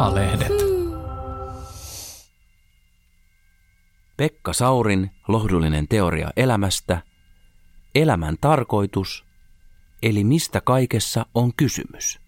[0.00, 0.52] Maalehdet.
[4.16, 7.02] Pekka Saurin lohdullinen teoria elämästä,
[7.94, 9.24] elämän tarkoitus,
[10.02, 12.20] eli mistä kaikessa on kysymys.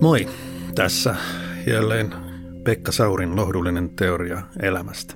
[0.00, 0.28] Moi,
[0.74, 1.16] tässä
[1.66, 2.27] jälleen
[2.68, 5.14] Pekka Saurin lohdullinen teoria elämästä.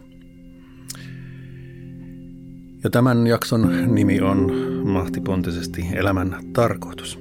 [2.85, 4.53] Ja tämän jakson nimi on
[4.85, 7.19] mahtipontisesti Elämän tarkoitus.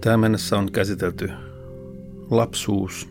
[0.00, 1.30] Tähän mennessä on käsitelty
[2.30, 3.08] lapsuus,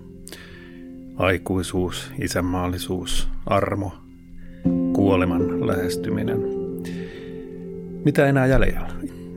[1.18, 3.94] aikuisuus, isänmaallisuus, armo,
[4.94, 6.40] kuoleman lähestyminen.
[8.06, 8.90] Mitä enää jäljellä?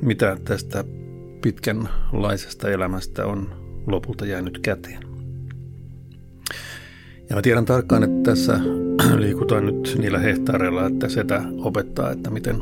[0.03, 0.85] Mitä tästä
[1.43, 3.55] pitkänlaisesta elämästä on
[3.87, 5.12] lopulta jäänyt käteen.
[7.33, 8.61] Ja mä tiedän tarkkaan, että tässä
[9.17, 12.57] liikutaan nyt niillä hehtaareilla, että setä opettaa, että miten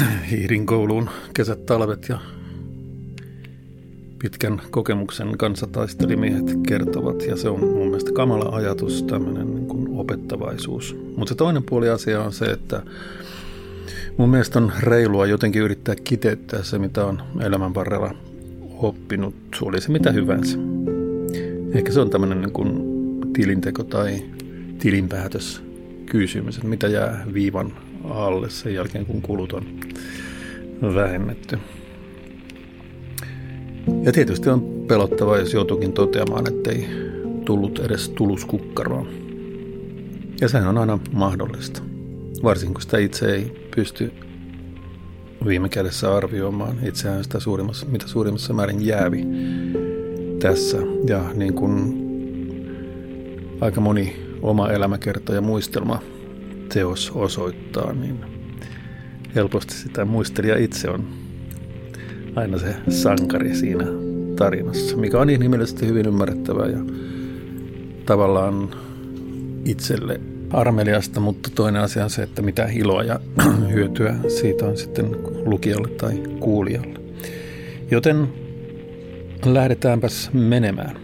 [0.30, 2.18] hiirin kouluun kesät, talvet ja
[4.18, 7.22] pitkän kokemuksen kanssa taistelimiehet kertovat.
[7.22, 10.96] Ja se on mun mielestä kamala ajatus, tämmöinen niin kuin opettavaisuus.
[11.16, 12.82] Mutta se toinen puoli asia on se, että
[14.16, 18.14] mun mielestä on reilua jotenkin yrittää kiteyttää se, mitä on elämän varrella
[18.78, 20.58] oppinut, oli se mitä hyvänsä.
[21.72, 22.82] Ehkä se on tämmöinen niin kuin
[23.32, 24.22] tilinteko tai
[24.78, 25.62] tilinpäätös
[26.06, 27.72] kysymys, että mitä jää viivan
[28.04, 29.64] alle sen jälkeen, kun kulut on
[30.94, 31.58] vähennetty.
[34.02, 36.86] Ja tietysti on pelottavaa, jos joutuukin toteamaan, ettei
[37.44, 39.06] tullut edes tuluskukkaroa.
[40.40, 41.82] Ja sehän on aina mahdollista.
[42.42, 44.12] Varsinkin kun sitä itse ei pysty
[45.46, 49.24] viime kädessä arvioimaan itseään sitä suurimmassa, mitä suurimmassa määrin jäävi
[50.46, 50.78] tässä.
[51.06, 52.06] Ja niin kuin
[53.60, 56.02] aika moni oma elämäkerta ja muistelma
[56.72, 58.20] teos osoittaa, niin
[59.34, 61.04] helposti sitä muistelija itse on
[62.36, 63.84] aina se sankari siinä
[64.36, 66.78] tarinassa, mikä on inhimillisesti hyvin ymmärrettävää ja
[68.04, 68.70] tavallaan
[69.64, 70.20] itselle
[70.50, 73.20] armeliasta, mutta toinen asia on se, että mitä iloa ja
[73.72, 77.00] hyötyä siitä on sitten lukijalle tai kuulijalle.
[77.90, 78.45] Joten
[79.44, 80.96] lähdetäänpäs menemään.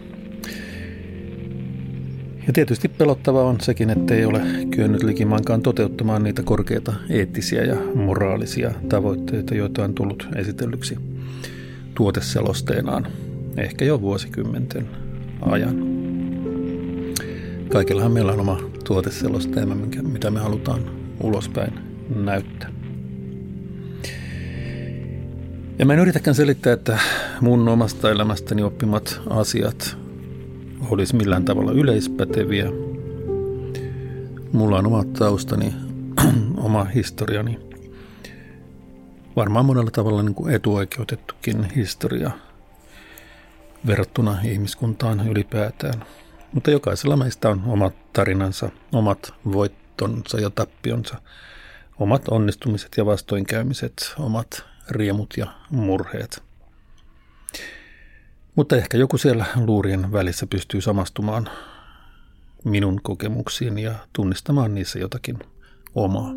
[2.46, 7.76] Ja tietysti pelottavaa on sekin, että ei ole kyennyt likimaankaan toteuttamaan niitä korkeita eettisiä ja
[7.94, 10.98] moraalisia tavoitteita, joita on tullut esitellyksi
[11.94, 13.06] tuoteselosteenaan
[13.56, 14.88] ehkä jo vuosikymmenten
[15.40, 15.76] ajan.
[17.68, 20.90] Kaikillahan meillä on oma tuoteselosteema, mitä me halutaan
[21.20, 21.72] ulospäin
[22.16, 22.81] näyttää.
[25.78, 26.98] Ja mä en yritäkään selittää, että
[27.40, 29.96] mun omasta elämästäni oppimat asiat
[30.90, 32.66] olisi millään tavalla yleispäteviä.
[34.52, 35.74] Mulla on oma taustani,
[36.56, 37.58] oma historiani.
[39.36, 42.30] Varmaan monella tavalla niin kuin etuoikeutettukin historia
[43.86, 46.04] verrattuna ihmiskuntaan ylipäätään–
[46.52, 51.16] mutta jokaisella meistä on omat tarinansa, omat voittonsa ja tappionsa,
[51.98, 56.42] omat onnistumiset ja vastoinkäymiset, omat riemut ja murheet.
[58.54, 61.48] Mutta ehkä joku siellä luurien välissä pystyy samastumaan
[62.64, 65.38] minun kokemuksiin ja tunnistamaan niissä jotakin
[65.94, 66.32] omaa.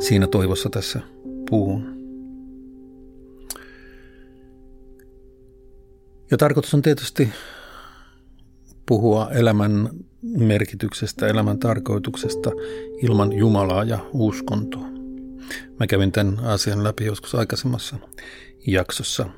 [0.00, 1.00] Siinä toivossa tässä
[1.50, 1.96] puhun.
[6.30, 7.28] Ja tarkoitus on tietysti
[8.86, 9.90] puhua elämän
[10.22, 12.50] merkityksestä, elämän tarkoituksesta
[13.02, 14.95] ilman Jumalaa ja uskontoa.
[15.80, 17.96] Mä kävin tämän asian läpi joskus aikaisemmassa
[18.66, 19.28] jaksossa.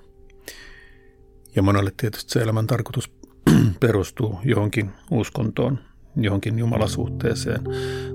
[1.56, 3.10] Ja monelle tietysti se elämän tarkoitus
[3.81, 5.78] perustuu johonkin uskontoon,
[6.16, 7.60] johonkin jumalasuhteeseen.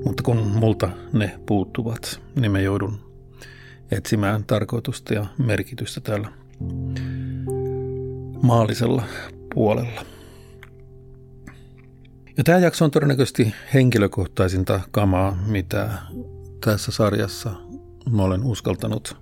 [0.06, 3.00] Mutta kun multa ne puuttuvat, niin mä joudun
[3.92, 6.32] etsimään tarkoitusta ja merkitystä täällä
[8.44, 9.04] maallisella
[9.54, 10.06] puolella.
[12.38, 15.90] Ja tämä jakso on todennäköisesti henkilökohtaisinta kamaa, mitä
[16.66, 17.52] tässä sarjassa
[18.12, 19.18] mä olen uskaltanut,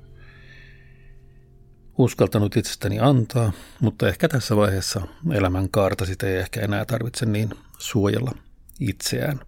[1.97, 5.01] uskaltanut itsestäni antaa, mutta ehkä tässä vaiheessa
[5.31, 8.31] elämän kaarta sitä ei ehkä enää tarvitse niin suojella
[8.79, 9.39] itseään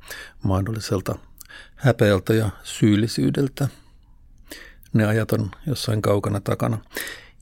[0.43, 1.15] mahdolliselta
[1.75, 3.67] häpeältä ja syyllisyydeltä.
[4.93, 6.77] Ne ajat on jossain kaukana takana.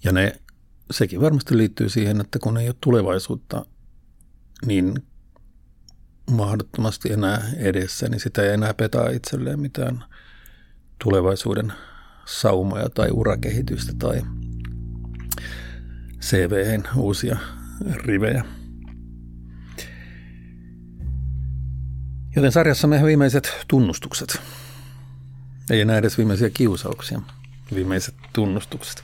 [0.03, 0.41] Ja ne,
[0.91, 3.65] sekin varmasti liittyy siihen, että kun ei ole tulevaisuutta,
[4.65, 5.03] niin
[6.31, 10.03] mahdottomasti enää edessä, niin sitä ei enää petaa itselleen mitään
[11.03, 11.73] tulevaisuuden
[12.25, 14.21] saumoja tai urakehitystä tai
[16.21, 17.37] cv uusia
[17.93, 18.45] rivejä.
[22.35, 24.41] Joten sarjassamme viimeiset tunnustukset.
[25.69, 27.21] Ei enää edes viimeisiä kiusauksia,
[27.75, 29.03] viimeiset tunnustukset.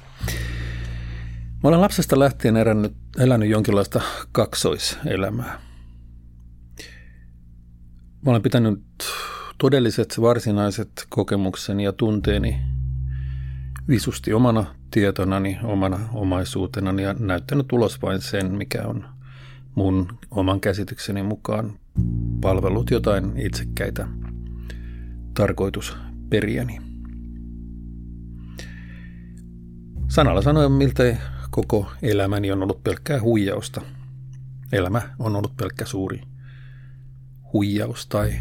[1.63, 4.01] Mä olen lapsesta lähtien elänyt, elänyt jonkinlaista
[4.31, 5.59] kaksoiselämää.
[8.25, 8.83] Mä olen pitänyt
[9.57, 12.61] todelliset varsinaiset kokemukseni ja tunteeni
[13.87, 19.05] visusti omana tietonani, omana omaisuutenani ja näyttänyt ulos vain sen, mikä on
[19.75, 21.79] mun oman käsitykseni mukaan
[22.41, 24.07] palvellut jotain itsekkäitä
[25.33, 26.81] tarkoitusperiäni.
[30.07, 31.17] Sanalla sanoen, miltei
[31.51, 33.81] koko elämäni on ollut pelkkää huijausta.
[34.71, 36.21] Elämä on ollut pelkkä suuri
[37.53, 38.33] huijaus tai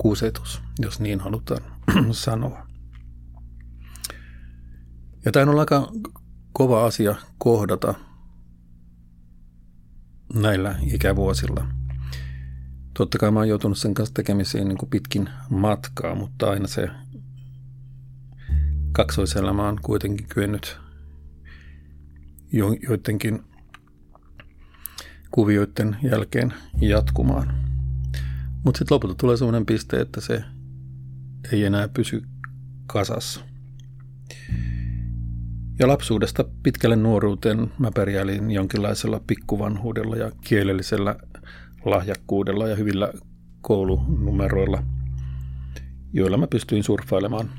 [0.00, 1.62] kusetus, jos niin halutaan
[2.12, 2.66] sanoa.
[5.24, 5.92] Ja tämä on aika
[6.52, 7.94] kova asia kohdata
[10.34, 11.66] näillä ikävuosilla.
[12.94, 16.88] Totta kai mä oon joutunut sen kanssa tekemisiin niin kuin pitkin matkaa, mutta aina se
[18.92, 20.78] kaksoiselämä on kuitenkin kyennyt
[22.52, 23.44] jo, joidenkin
[25.30, 27.69] kuvioiden jälkeen jatkumaan.
[28.64, 30.44] Mutta sitten lopulta tulee sellainen piste, että se
[31.52, 32.22] ei enää pysy
[32.86, 33.40] kasassa.
[35.78, 41.16] Ja lapsuudesta pitkälle nuoruuteen mä pärjäilin jonkinlaisella pikkuvanhuudella ja kielellisellä
[41.84, 43.12] lahjakkuudella ja hyvillä
[43.60, 44.82] koulunumeroilla,
[46.12, 47.50] joilla mä pystyin surffailemaan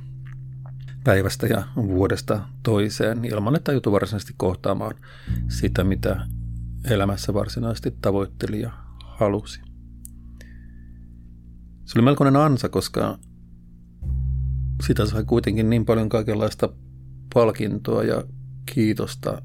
[1.03, 4.95] päivästä ja vuodesta toiseen ilman, että joutui varsinaisesti kohtaamaan
[5.47, 6.27] sitä, mitä
[6.85, 8.71] elämässä varsinaisesti tavoitteli ja
[9.05, 9.70] halusi.
[11.91, 13.17] Se oli melkoinen ansa, koska
[14.83, 16.69] sitä sai kuitenkin niin paljon kaikenlaista
[17.33, 18.23] palkintoa ja
[18.73, 19.41] kiitosta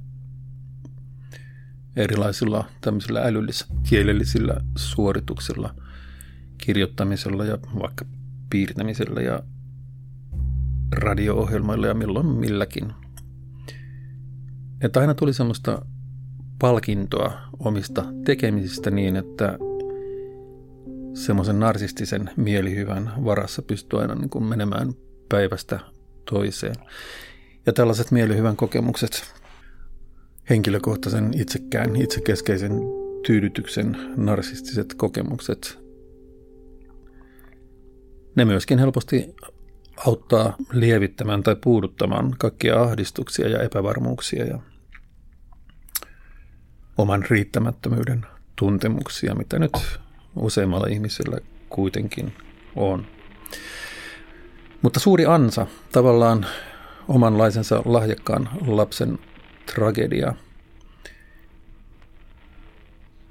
[1.97, 5.75] erilaisilla tämmöisillä älyllis-kielellisillä suorituksilla,
[6.59, 8.05] kirjoittamisella ja vaikka
[8.51, 9.43] piirtämisellä ja
[10.93, 12.93] radio-ohjelmoilla ja milloin milläkin.
[14.81, 15.87] Että aina tuli semmoista
[16.59, 19.59] palkintoa omista tekemisistä niin, että
[21.17, 24.93] semmoisen narsistisen mielihyvän varassa pystyy aina niin kuin menemään
[25.29, 25.81] päivästä
[26.31, 26.75] toiseen.
[27.67, 29.35] Ja tällaiset mielihyvän kokemukset,
[30.51, 32.73] henkilökohtaisen itsekään, itsekeskeisen
[33.27, 35.79] tyydytyksen narsistiset kokemukset,
[38.35, 39.35] ne myöskin helposti
[40.07, 44.59] auttaa lievittämään tai puuduttamaan kaikkia ahdistuksia ja epävarmuuksia ja
[46.99, 48.27] oman riittämättömyyden
[48.57, 49.73] tuntemuksia, mitä nyt
[50.37, 51.39] useimmalla ihmisellä
[51.69, 52.33] kuitenkin
[52.77, 53.07] on.
[54.83, 56.47] Mutta suuri ansa, tavallaan
[57.09, 59.19] omanlaisensa lahjakkaan lapsen
[59.75, 60.35] tragedia.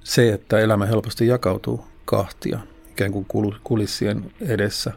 [0.03, 2.59] Se, että elämä helposti jakautuu kahtia,
[2.91, 3.25] ikään kuin
[3.63, 4.91] kulissien edessä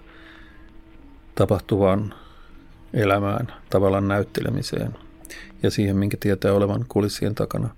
[1.34, 2.14] tapahtuvaan
[2.93, 4.94] elämään, tavallaan näyttelemiseen
[5.62, 7.69] ja siihen, minkä tietää olevan kulissien takana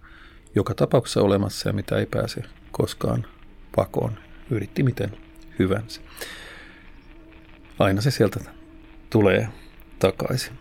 [0.55, 2.43] joka tapauksessa olemassa ja mitä ei pääse
[2.73, 3.27] koskaan
[3.76, 4.19] pakoon,
[4.50, 5.11] yritti miten
[5.58, 6.00] hyvänsä.
[7.78, 8.40] Aina se sieltä
[9.11, 9.49] tulee
[9.99, 10.58] takaisin.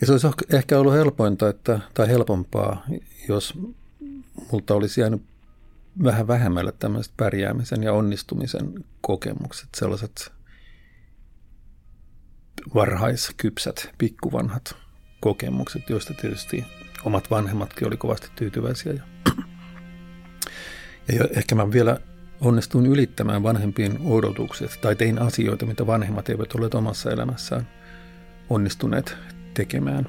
[0.00, 2.86] Ja se olisi ehkä ollut helpointa, että, tai helpompaa,
[3.28, 3.54] jos
[4.52, 5.22] multa olisi jäänyt
[6.04, 10.32] vähän vähemmälle tämmöiset pärjäämisen ja onnistumisen kokemukset, sellaiset
[12.74, 14.76] varhaiskypsät, pikkuvanhat
[15.20, 16.64] kokemukset, joista tietysti
[17.04, 18.92] omat vanhemmatkin oli kovasti tyytyväisiä.
[18.92, 19.02] Ja,
[21.08, 22.00] ja ehkä mä vielä
[22.40, 27.68] onnistuin ylittämään vanhempien odotukset tai tein asioita, mitä vanhemmat eivät ole omassa elämässään
[28.50, 29.16] onnistuneet
[29.54, 30.06] tekemään.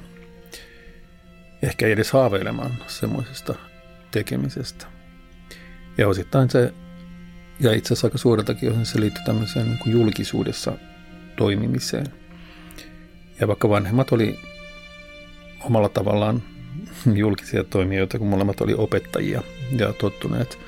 [1.62, 3.54] Ehkä ei edes haaveilemaan semmoisesta
[4.10, 4.86] tekemisestä.
[5.98, 6.74] Ja osittain se,
[7.60, 10.72] ja itse asiassa aika suoraltakin se liittyy tämmöiseen niin kuin julkisuudessa
[11.36, 12.06] toimimiseen.
[13.40, 14.38] Ja vaikka vanhemmat oli
[15.60, 16.42] omalla tavallaan
[17.14, 19.42] julkisia toimijoita, kun molemmat oli opettajia
[19.78, 20.58] ja tottuneet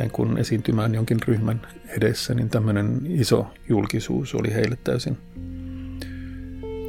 [0.00, 5.18] ikään kuin esiintymään jonkin ryhmän edessä, niin tämmöinen iso julkisuus oli heille täysin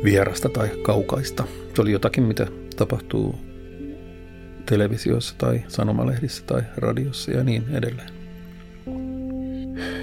[0.04, 1.44] vierasta tai kaukaista.
[1.76, 3.36] Se oli jotakin, mitä tapahtuu
[4.66, 8.10] televisiossa tai sanomalehdissä tai radiossa ja niin edelleen.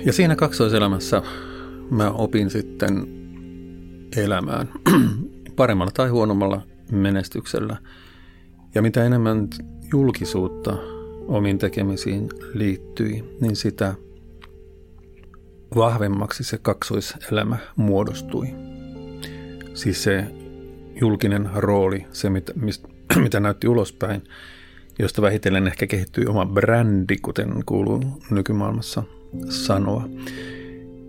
[0.04, 1.22] Ja siinä kaksoiselämässä
[1.90, 3.06] mä opin sitten
[4.16, 4.68] elämään
[5.56, 6.62] paremmalla tai huonommalla
[6.92, 7.76] menestyksellä.
[8.74, 9.48] Ja mitä enemmän
[9.92, 10.97] julkisuutta
[11.28, 13.94] omiin tekemisiin liittyi, niin sitä
[15.76, 18.46] vahvemmaksi se kaksoiselämä muodostui.
[19.74, 20.24] Siis se
[21.00, 22.52] julkinen rooli, se mitä,
[23.24, 24.22] mitä näytti ulospäin,
[24.98, 29.02] josta vähitellen ehkä kehittyi oma brändi, kuten kuuluu nykymaailmassa
[29.48, 30.08] sanoa.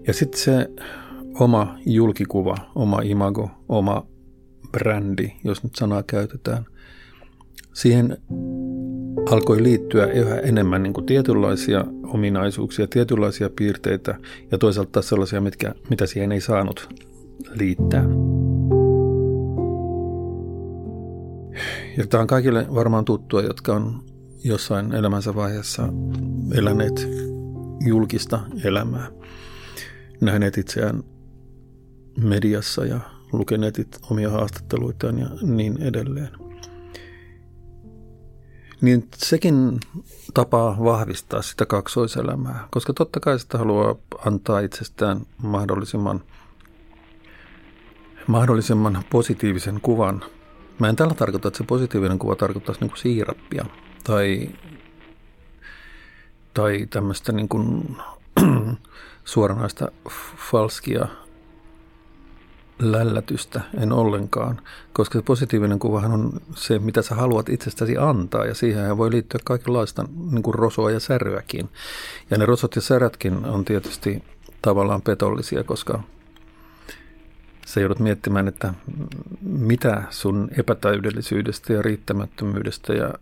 [0.07, 0.69] Ja sitten se
[1.39, 4.07] oma julkikuva, oma imago, oma
[4.71, 6.65] brändi, jos nyt sanaa käytetään,
[7.73, 8.17] siihen
[9.31, 14.15] alkoi liittyä yhä enemmän niin kuin tietynlaisia ominaisuuksia, tietynlaisia piirteitä
[14.51, 16.89] ja toisaalta sellaisia, mitkä, mitä siihen ei saanut
[17.59, 18.05] liittää.
[21.97, 24.03] Ja tämä on kaikille varmaan tuttua, jotka on
[24.43, 25.93] jossain elämänsä vaiheessa
[26.53, 27.07] eläneet
[27.85, 29.07] julkista elämää,
[30.21, 31.03] nähneet itseään
[32.17, 32.99] mediassa ja
[33.33, 36.48] lukeneet omia haastatteluitaan ja niin edelleen.
[38.81, 39.79] Niin sekin
[40.33, 43.95] tapaa vahvistaa sitä kaksoiselämää, koska totta kai sitä haluaa
[44.25, 46.23] antaa itsestään mahdollisimman,
[48.27, 50.23] mahdollisimman positiivisen kuvan.
[50.79, 53.65] Mä en tällä tarkoita, että se positiivinen kuva tarkoittaisi niin kuin siirappia
[54.03, 54.49] tai,
[56.53, 57.97] tai tämmöistä niin kuin
[59.25, 59.91] suoranaista
[60.51, 61.07] falskia
[62.79, 64.61] lällätystä, en ollenkaan,
[64.93, 69.39] koska se positiivinen kuvahan on se, mitä sä haluat itsestäsi antaa, ja siihen voi liittyä
[69.43, 71.69] kaikenlaista niin kuin rosoa ja säröäkin.
[72.29, 74.23] Ja ne rosot ja särätkin on tietysti
[74.61, 76.03] tavallaan petollisia, koska
[77.65, 78.73] sä joudut miettimään, että
[79.41, 83.13] mitä sun epätäydellisyydestä ja riittämättömyydestä ja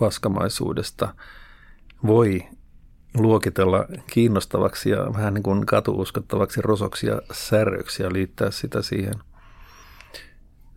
[0.00, 1.14] paskamaisuudesta
[2.06, 2.42] voi
[3.18, 9.14] luokitella kiinnostavaksi ja vähän niin kuin katuuskottavaksi rosoksi ja säröksi ja liittää sitä siihen,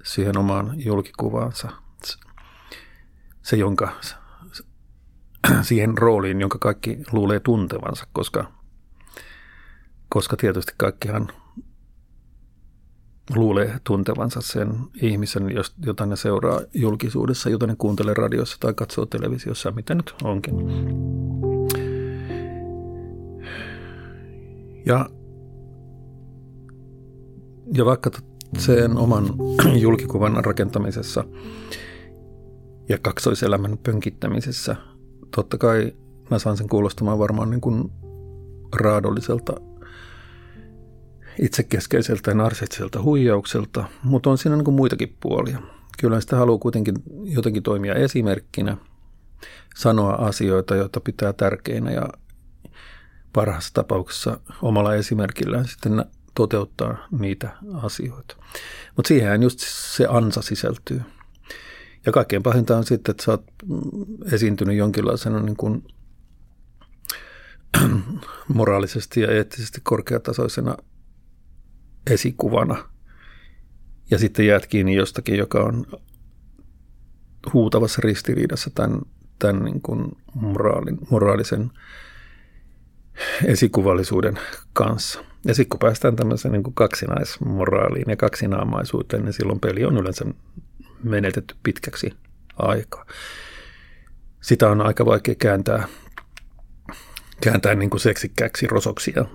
[0.04, 1.70] siihen omaan julkikuvaansa.
[3.42, 3.92] Se, jonka,
[5.62, 8.52] siihen rooliin, jonka kaikki luulee tuntevansa, koska,
[10.10, 11.28] koska tietysti kaikkihan
[13.36, 15.44] luulee tuntevansa sen ihmisen,
[15.86, 20.56] jota ne seuraa julkisuudessa, jota ne kuuntelee radiossa tai katsoo televisiossa, mitä nyt onkin.
[24.90, 25.10] Ja,
[27.74, 28.12] ja vaikka
[28.58, 29.26] sen oman
[29.84, 31.24] julkikuvan rakentamisessa
[32.90, 34.76] ja kaksoiselämän pönkittämisessä,
[35.36, 35.94] totta kai
[36.32, 37.92] mä saan sen kuulostamaan varmaan niin kuin
[38.76, 39.54] raadolliselta,
[41.42, 45.62] itsekeskeiseltä ja narsistiselta huijaukselta, mutta on siinä niin kuin muitakin puolia.
[46.00, 48.78] Kyllä sitä haluaa kuitenkin jotenkin toimia esimerkkinä,
[49.76, 52.10] sanoa asioita, joita pitää tärkeinä ja
[53.40, 56.06] parhaassa tapauksessa omalla esimerkillään sitten
[56.36, 58.36] toteuttaa niitä asioita.
[58.96, 59.60] Mutta siihen just
[59.96, 61.02] se ansa sisältyy.
[62.06, 63.46] Ja kaikkein pahinta on sitten, että sä oot
[64.32, 65.88] esiintynyt jonkinlaisena niin kuin
[68.54, 70.78] moraalisesti ja eettisesti korkeatasoisena
[72.08, 72.90] esikuvana.
[74.12, 75.86] Ja sitten jäät kiinni jostakin, joka on
[77.54, 79.02] huutavassa ristiriidassa tämän,
[79.40, 81.72] tämän niin kuin moraalin, moraalisen
[83.46, 84.40] esikuvallisuuden
[84.74, 85.24] kanssa.
[85.46, 90.26] Ja sitten kun päästään tämmöiseen niin kaksinaismoraaliin ja kaksinaamaisuuteen, niin silloin peli on yleensä
[91.04, 92.14] menetetty pitkäksi
[92.58, 93.06] aikaa.
[94.42, 95.88] Sitä on aika vaikea kääntää,
[97.42, 99.26] kääntää niin kuin seksikkääksi rosoksi ja,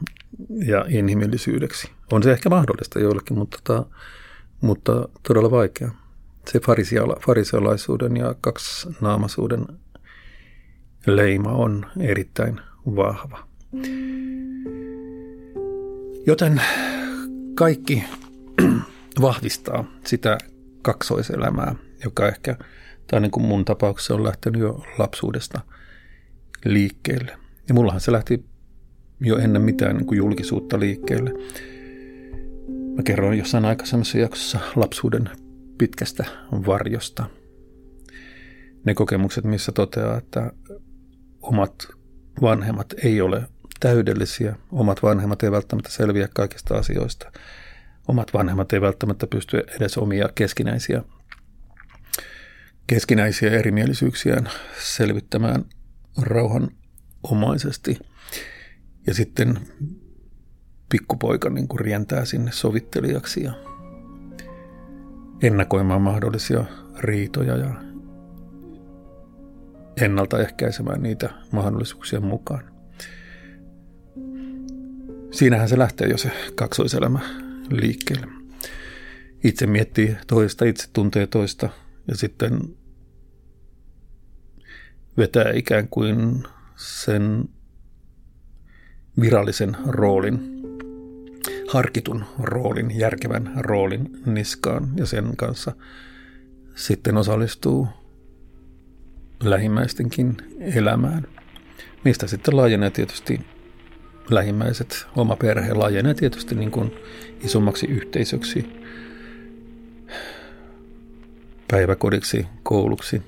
[0.66, 1.90] ja inhimillisyydeksi.
[2.12, 3.86] On se ehkä mahdollista joillekin, mutta, tota,
[4.60, 5.90] mutta todella vaikea.
[6.50, 6.60] Se
[7.26, 9.66] farisealaisuuden ja kaksinaamaisuuden
[11.06, 13.53] leima on erittäin vahva.
[16.26, 16.60] Joten
[17.54, 18.04] kaikki
[19.20, 20.38] vahvistaa sitä
[20.82, 22.56] kaksoiselämää, joka ehkä,
[23.06, 25.60] tai niin kuin mun tapauksessa on lähtenyt jo lapsuudesta
[26.64, 27.38] liikkeelle.
[27.68, 28.44] Ja mullahan se lähti
[29.20, 31.30] jo ennen mitään niin kuin julkisuutta liikkeelle.
[32.96, 35.30] Mä kerroin jossain aikaisemmassa jaksossa lapsuuden
[35.78, 36.24] pitkästä
[36.66, 37.24] varjosta.
[38.84, 40.52] Ne kokemukset, missä toteaa, että
[41.42, 41.88] omat
[42.42, 43.42] vanhemmat ei ole
[43.80, 44.56] täydellisiä.
[44.72, 47.32] Omat vanhemmat ei välttämättä selviä kaikista asioista.
[48.08, 51.02] Omat vanhemmat ei välttämättä pysty edes omia keskinäisiä,
[52.86, 55.64] keskinäisiä erimielisyyksiään selvittämään
[56.22, 57.98] rauhanomaisesti.
[59.06, 59.58] Ja sitten
[60.88, 63.52] pikkupoika niin kuin rientää sinne sovittelijaksi ja
[65.42, 66.64] ennakoimaan mahdollisia
[66.98, 67.74] riitoja ja
[70.00, 72.73] ennaltaehkäisemään niitä mahdollisuuksien mukaan
[75.34, 77.20] siinähän se lähtee jo se kaksoiselämä
[77.70, 78.26] liikkeelle.
[79.44, 81.68] Itse miettii toista, itse tuntee toista
[82.08, 82.60] ja sitten
[85.16, 86.42] vetää ikään kuin
[86.76, 87.48] sen
[89.20, 90.62] virallisen roolin,
[91.68, 95.72] harkitun roolin, järkevän roolin niskaan ja sen kanssa
[96.74, 97.88] sitten osallistuu
[99.42, 101.26] lähimmäistenkin elämään.
[102.04, 103.40] Mistä sitten laajenee tietysti
[104.30, 106.94] lähimmäiset, oma perhe laajenee tietysti niin kuin
[107.40, 108.66] isommaksi yhteisöksi,
[111.68, 113.22] päiväkodiksi, kouluksi,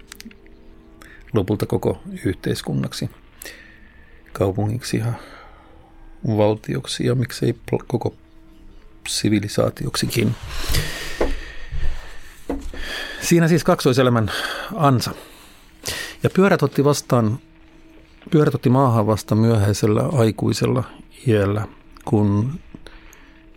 [1.33, 3.11] lopulta koko yhteiskunnaksi,
[4.33, 5.13] kaupungiksi ja
[6.27, 7.55] valtioksi ja miksei
[7.87, 8.15] koko
[9.09, 10.35] sivilisaatioksikin.
[13.21, 14.33] Siinä siis kaksoiselämän
[14.75, 15.11] ansa.
[16.23, 17.39] Ja pyörät otti vastaan,
[18.31, 20.85] pyörät otti maahan vasta myöhäisellä aikuisella
[21.27, 21.69] iällä,
[22.05, 22.61] kun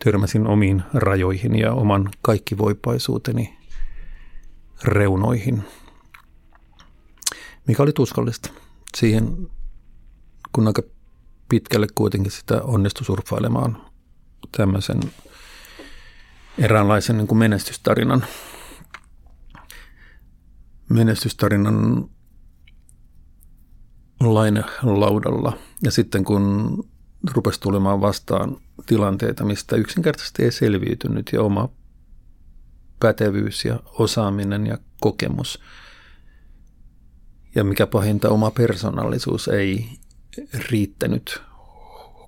[0.03, 3.57] törmäsin omiin rajoihin ja oman kaikkivoipaisuuteni
[4.83, 5.63] reunoihin,
[7.67, 8.49] mikä oli tuskallista.
[8.97, 9.49] Siihen,
[10.53, 10.81] kun aika
[11.49, 13.81] pitkälle kuitenkin sitä onnistui surffailemaan
[14.51, 14.99] tämmöisen
[16.57, 18.25] eräänlaisen niin kuin menestystarinan,
[20.89, 22.09] menestystarinan
[24.19, 25.57] lainalaudalla.
[25.83, 26.77] Ja sitten kun
[27.33, 31.69] rupesi tulemaan vastaan tilanteita, mistä yksinkertaisesti ei selviytynyt ja oma
[32.99, 35.59] pätevyys ja osaaminen ja kokemus
[37.55, 39.85] ja mikä pahinta, oma persoonallisuus ei
[40.69, 41.41] riittänyt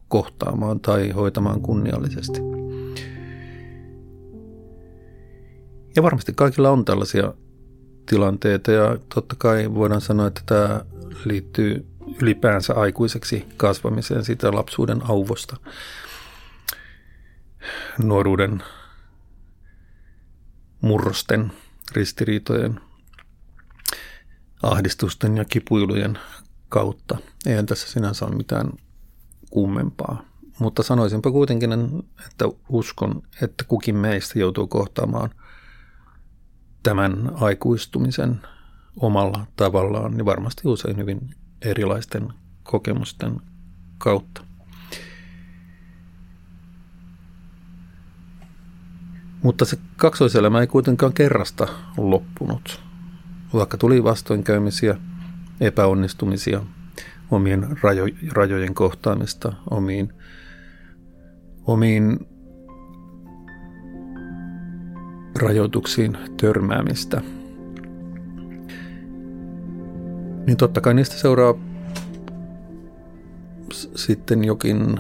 [0.08, 2.40] kohtaamaan tai hoitamaan kunniallisesti.
[5.96, 7.34] Ja varmasti kaikilla on tällaisia
[8.12, 10.82] tilanteita ja totta kai voidaan sanoa, että tämä
[11.26, 11.86] liittyy
[12.22, 15.58] ylipäänsä aikuiseksi kasvamiseen siitä lapsuuden auvosta,
[17.98, 18.64] nuoruuden
[20.82, 21.52] murrosten,
[21.92, 22.80] ristiriitojen,
[24.64, 26.20] ahdistusten ja kipuilujen
[26.70, 27.18] kautta.
[27.46, 28.72] Eihän tässä sinänsä ole mitään
[29.50, 30.26] kummempaa.
[30.60, 31.72] Mutta sanoisinpa kuitenkin,
[32.28, 35.30] että uskon, että kukin meistä joutuu kohtaamaan
[36.84, 38.42] tämän aikuistumisen
[38.96, 43.42] omalla tavallaan, niin varmasti usein hyvin erilaisten kokemusten
[43.98, 44.44] kautta.
[49.44, 51.68] Mutta se kaksoiselämä ei kuitenkaan kerrasta
[51.98, 52.84] loppunut.
[53.54, 54.98] Vaikka tuli vastoinkäymisiä,
[55.60, 56.62] epäonnistumisia,
[57.32, 60.14] omien rajo, rajojen kohtaamista, omiin,
[61.66, 62.31] omiin
[65.40, 67.22] rajoituksiin törmäämistä.
[70.48, 71.54] Niin totta kai niistä seuraa
[73.96, 75.00] sitten jokin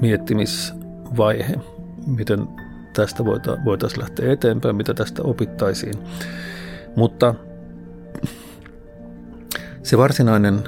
[0.00, 1.54] miettimisvaihe,
[2.06, 2.48] miten
[2.92, 3.24] tästä
[3.64, 5.94] voitaisiin lähteä eteenpäin, mitä tästä opittaisiin.
[6.96, 7.34] Mutta
[9.82, 10.58] se varsinainen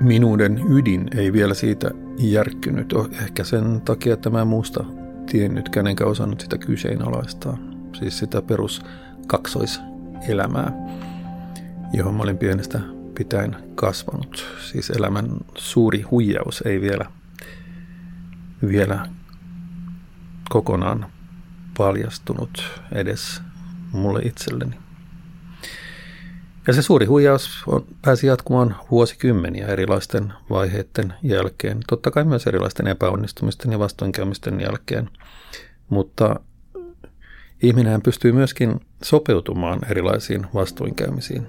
[0.00, 2.94] minuuden ydin ei vielä siitä järkkynyt.
[3.22, 4.84] Ehkä sen takia, että mä muusta
[5.26, 7.58] tiennyt, enkä osannut sitä kyseenalaistaa.
[7.98, 8.82] Siis sitä perus
[9.26, 10.72] kaksoiselämää,
[11.92, 12.80] johon mä olin pienestä
[13.14, 14.46] pitäen kasvanut.
[14.70, 17.06] Siis elämän suuri huijaus ei vielä,
[18.68, 19.08] vielä
[20.48, 21.06] kokonaan
[21.76, 23.42] paljastunut edes
[23.92, 24.85] mulle itselleni.
[26.66, 31.80] Ja se suuri huijaus on, pääsi jatkumaan vuosikymmeniä erilaisten vaiheiden jälkeen.
[31.88, 35.10] Totta kai myös erilaisten epäonnistumisten ja vastoinkäymisten jälkeen.
[35.88, 36.40] Mutta
[37.62, 41.46] ihminen pystyy myöskin sopeutumaan erilaisiin vastoinkäymisiin,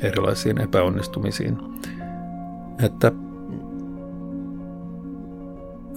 [0.00, 1.58] erilaisiin epäonnistumisiin.
[2.82, 3.12] Että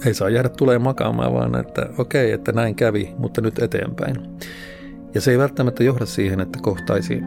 [0.06, 4.16] ei saa jäädä tulee makaamaan, vaan että okei, että näin kävi, mutta nyt eteenpäin.
[5.14, 7.20] Ja se ei välttämättä johda siihen, että kohtaisi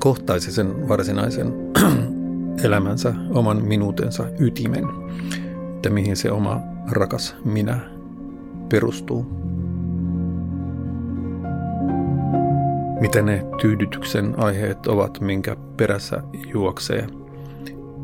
[0.00, 1.52] kohtaisi sen varsinaisen
[2.64, 4.84] elämänsä, oman minuutensa ytimen,
[5.74, 6.60] että mihin se oma
[6.90, 7.80] rakas minä
[8.68, 9.26] perustuu.
[13.00, 17.06] Mitä ne tyydytyksen aiheet ovat, minkä perässä juoksee,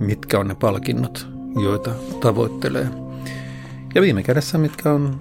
[0.00, 1.28] mitkä on ne palkinnot,
[1.62, 2.88] joita tavoittelee.
[3.94, 5.20] Ja viime kädessä, mitkä on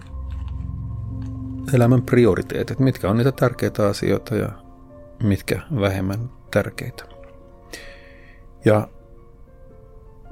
[1.73, 4.49] elämän prioriteetit, mitkä on niitä tärkeitä asioita ja
[5.23, 7.03] mitkä vähemmän tärkeitä.
[8.65, 8.87] Ja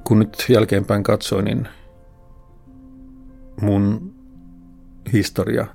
[0.04, 1.68] kun nyt jälkeenpäin katsoin, niin
[3.62, 4.16] mun
[5.14, 5.68] historia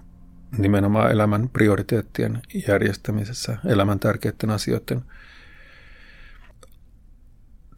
[0.59, 5.03] nimenomaan elämän prioriteettien järjestämisessä, elämän tärkeiden asioiden,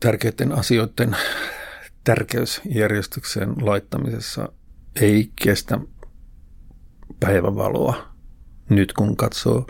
[0.01, 1.17] tärkeiden asioiden
[2.05, 4.53] tärkeysjärjestykseen laittamisessa
[5.01, 5.79] ei kestä
[7.21, 8.11] päivävaloa
[8.69, 9.67] nyt kun katsoo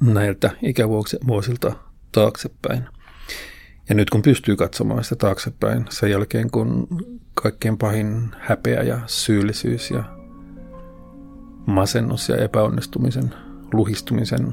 [0.00, 1.72] näiltä ikävuosilta
[2.12, 2.88] taaksepäin.
[3.88, 6.88] Ja nyt kun pystyy katsomaan sitä taaksepäin sen jälkeen, kun
[7.34, 10.04] kaikkein pahin häpeä ja syyllisyys ja
[11.66, 13.34] masennus ja epäonnistumisen,
[13.72, 14.52] luhistumisen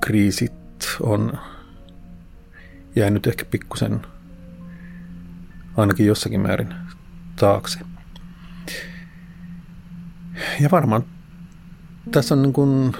[0.00, 0.52] kriisit
[1.02, 1.38] on
[2.96, 4.00] jäänyt ehkä pikkusen
[5.76, 6.74] ainakin jossakin määrin
[7.36, 7.80] taakse.
[10.60, 11.04] Ja varmaan
[12.10, 12.92] tässä on niin kuin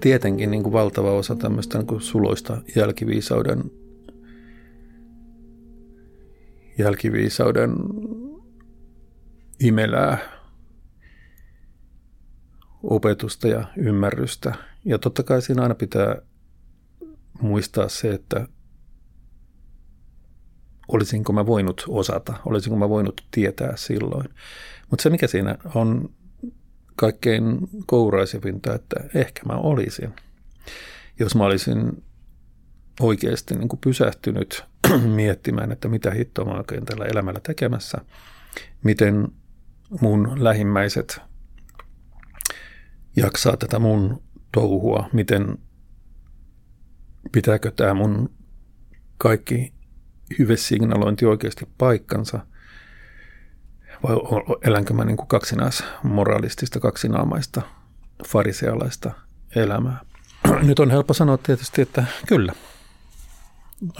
[0.00, 3.70] tietenkin niin kuin valtava osa tämmöistä niin kuin suloista jälkiviisauden,
[6.78, 7.74] jälkiviisauden
[9.60, 10.18] imelää
[12.82, 14.54] opetusta ja ymmärrystä.
[14.84, 16.16] Ja totta kai siinä aina pitää
[17.40, 18.48] muistaa se, että
[20.88, 24.28] olisinko mä voinut osata, olisinko mä voinut tietää silloin.
[24.90, 26.10] Mutta se, mikä siinä on
[26.96, 30.14] kaikkein kouraisevinta, että ehkä mä olisin.
[31.18, 32.04] Jos mä olisin
[33.00, 34.64] oikeasti niin kuin pysähtynyt
[35.14, 37.98] miettimään, että mitä hittoa mä oikein tällä elämällä tekemässä,
[38.84, 39.28] miten
[40.00, 41.20] mun lähimmäiset
[43.16, 44.22] jaksaa tätä mun
[44.52, 45.58] touhua, miten
[47.32, 48.30] pitääkö tämä mun
[49.18, 49.72] kaikki
[50.38, 52.40] hyvesignalointi oikeasti paikkansa–
[54.02, 54.16] vai
[54.62, 57.62] elänkö mä niin kuin kaksinaismoralistista, kaksinaamaista,
[58.28, 59.10] farisealaista
[59.56, 60.00] elämää?
[60.68, 62.52] Nyt on helppo sanoa tietysti, että kyllä.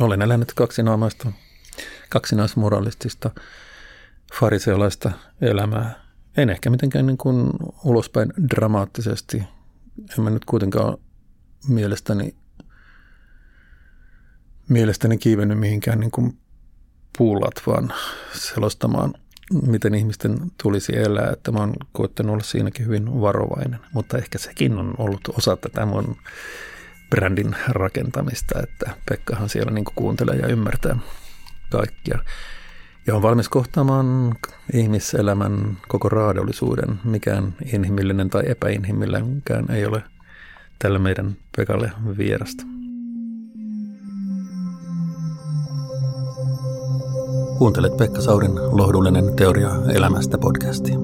[0.00, 1.32] Olen elänyt kaksinaamaista,
[2.08, 3.30] kaksinaismoralistista,
[4.40, 5.10] farisealaista
[5.40, 5.94] elämää.
[6.36, 7.50] En ehkä mitenkään niin kuin
[7.84, 9.42] ulospäin dramaattisesti.
[10.18, 10.98] En mä nyt kuitenkaan
[11.68, 12.34] mielestäni,
[14.68, 16.38] mielestäni kiivennyt mihinkään niin kuin
[17.18, 17.92] puulat, vaan
[18.32, 19.14] selostamaan–
[19.66, 23.80] miten ihmisten tulisi elää, että mä oon koettanut olla siinäkin hyvin varovainen.
[23.92, 26.16] Mutta ehkä sekin on ollut osa tätä mun
[27.10, 30.96] brändin rakentamista, että Pekkahan siellä niin kuuntelee ja ymmärtää
[31.70, 32.18] kaikkia.
[33.06, 34.34] Ja on valmis kohtaamaan
[34.72, 37.00] ihmiselämän koko raadollisuuden.
[37.04, 40.02] Mikään inhimillinen tai epäinhimillinenkään ei ole
[40.78, 42.79] tälle meidän Pekalle vierasta.
[47.60, 50.98] Kuuntelet Pekka Saurin lohdullinen teoria elämästä podcastia.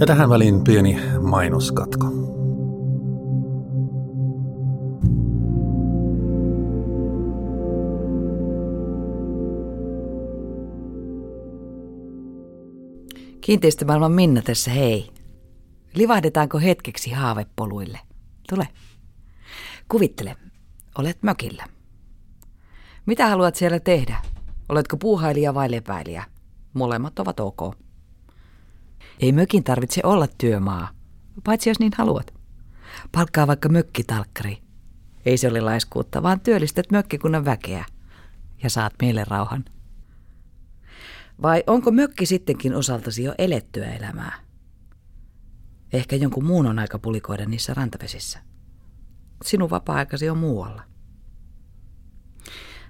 [0.00, 2.06] Ja tähän väliin pieni mainoskatko.
[13.40, 15.10] Kiinteistömaailman Minna tässä hei.
[15.94, 17.98] Livahdetaanko hetkeksi haavepoluille?
[18.48, 18.68] Tule.
[19.88, 20.36] Kuvittele,
[20.98, 21.64] olet mökillä.
[23.06, 24.31] Mitä haluat siellä tehdä?
[24.72, 26.24] Oletko puuhailija vai lepäilijä?
[26.72, 27.76] Molemmat ovat ok.
[29.20, 30.88] Ei mökin tarvitse olla työmaa,
[31.44, 32.34] paitsi jos niin haluat.
[33.12, 34.58] Palkkaa vaikka mökkitalkkari.
[35.26, 37.84] Ei se ole laiskuutta, vaan työllistät mökkikunnan väkeä
[38.62, 39.64] ja saat meille rauhan.
[41.42, 44.32] Vai onko mökki sittenkin osaltasi jo elettyä elämää?
[45.92, 48.38] Ehkä jonkun muun on aika pulikoida niissä rantavesissä.
[49.44, 50.91] Sinun vapaa-aikasi on muualla.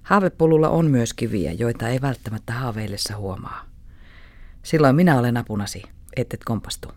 [0.02, 3.64] Haavepolulla on myös kiviä, joita ei välttämättä haaveillessa huomaa.
[4.62, 5.82] Silloin minä olen apunasi,
[6.16, 6.88] ettet kompastu.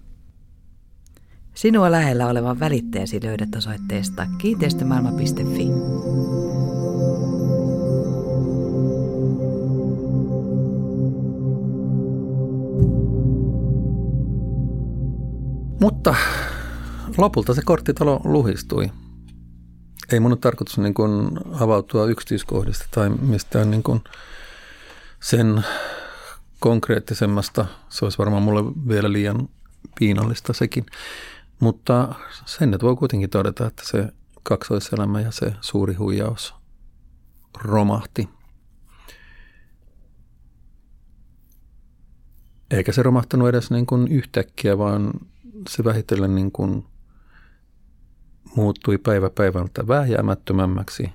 [1.53, 5.67] Sinua lähellä olevan välittäjäsi löydät osoitteesta kiinteistömaailma.fi.
[15.81, 16.15] Mutta
[17.17, 18.89] lopulta se korttitalo luhistui
[20.11, 24.03] ei mun ole tarkoitus niin kuin avautua yksityiskohdista tai mistään niin kuin
[25.19, 25.63] sen
[26.59, 27.65] konkreettisemmasta.
[27.89, 29.49] Se olisi varmaan mulle vielä liian
[29.99, 30.85] piinallista sekin.
[31.59, 32.15] Mutta
[32.45, 34.13] sen nyt voi kuitenkin todeta, että se
[34.43, 36.55] kaksoiselämä ja se suuri huijaus
[37.63, 38.29] romahti.
[42.71, 45.11] Eikä se romahtanut edes niin kuin yhtäkkiä, vaan
[45.69, 46.85] se vähitellen niin kuin
[48.55, 51.11] muuttui päivä päivältä vähjäämättömämmäksi,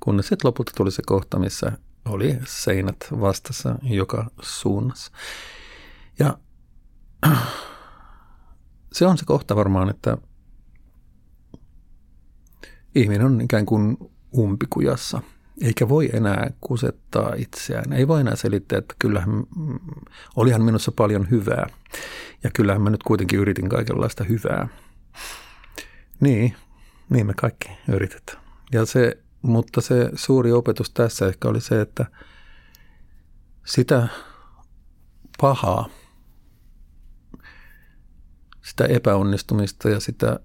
[0.00, 1.72] kunnes sitten lopulta tuli se kohta, missä
[2.04, 5.12] oli seinät vastassa joka suunnassa.
[6.18, 6.38] Ja
[8.92, 10.16] se on se kohta varmaan, että
[12.94, 13.96] ihminen on ikään kuin
[14.38, 15.22] umpikujassa,
[15.62, 17.92] eikä voi enää kusettaa itseään.
[17.92, 19.30] Ei voi enää selittää, että kyllähän
[20.36, 21.66] olihan minussa paljon hyvää,
[22.44, 24.68] ja kyllähän mä nyt kuitenkin yritin kaikenlaista hyvää.
[26.20, 26.54] Niin,
[27.10, 28.42] niin me kaikki yritetään.
[28.72, 32.06] Ja se, mutta se suuri opetus tässä ehkä oli se, että
[33.66, 34.08] sitä
[35.40, 35.88] pahaa,
[38.62, 40.40] sitä epäonnistumista ja sitä,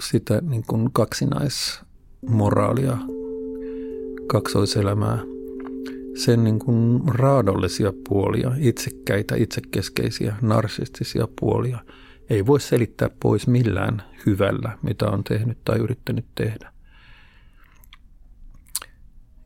[0.00, 2.98] sitä niin kuin kaksinaismoraalia,
[4.26, 5.18] kaksoiselämää,
[6.16, 11.78] sen niin kuin raadollisia puolia, itsekkäitä, itsekeskeisiä, narsistisia puolia–
[12.30, 16.72] ei voi selittää pois millään hyvällä, mitä on tehnyt tai yrittänyt tehdä.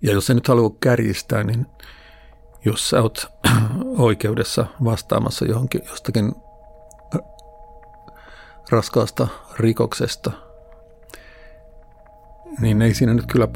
[0.02, 1.66] Ja jos se nyt haluaa kärjistää, niin
[2.64, 3.26] jos sä oot
[4.08, 6.32] oikeudessa vastaamassa johonkin jostakin
[8.70, 10.32] raskaasta rikoksesta,
[12.60, 13.48] niin ei siinä nyt kyllä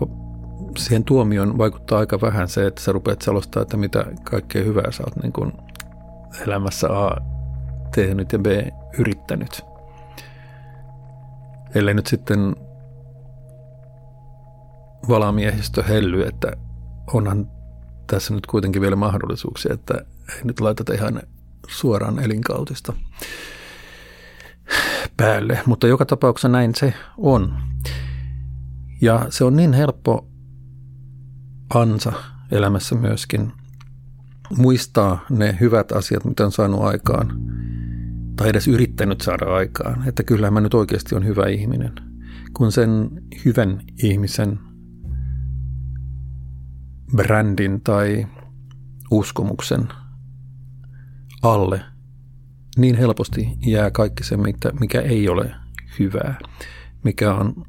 [0.79, 5.03] siihen tuomioon vaikuttaa aika vähän se, että sä rupeat selostaa, että mitä kaikkea hyvää sä
[5.03, 5.53] oot niin kuin
[6.47, 7.34] elämässä A
[7.95, 8.47] tehnyt ja B
[8.99, 9.63] yrittänyt.
[11.75, 12.57] Ellei nyt sitten
[15.09, 16.53] valamiehistö helly, että
[17.13, 17.51] onhan
[18.07, 19.95] tässä nyt kuitenkin vielä mahdollisuuksia, että
[20.35, 21.23] ei nyt laiteta ihan
[21.69, 22.93] suoraan elinkautista
[25.17, 25.61] päälle.
[25.67, 27.55] Mutta joka tapauksessa näin se on.
[29.01, 30.27] Ja se on niin helppo
[31.75, 32.13] ansa
[32.51, 33.53] elämässä myöskin
[34.57, 37.39] muistaa ne hyvät asiat, mitä on saanut aikaan,
[38.37, 41.93] tai edes yrittänyt saada aikaan, että kyllä mä nyt oikeasti on hyvä ihminen.
[42.55, 43.11] Kun sen
[43.45, 44.59] hyvän ihmisen
[47.17, 48.27] brändin tai
[49.11, 49.89] uskomuksen
[51.43, 51.81] alle
[52.77, 54.37] niin helposti jää kaikki se,
[54.81, 55.55] mikä ei ole
[55.99, 56.39] hyvää,
[57.05, 57.65] mikä on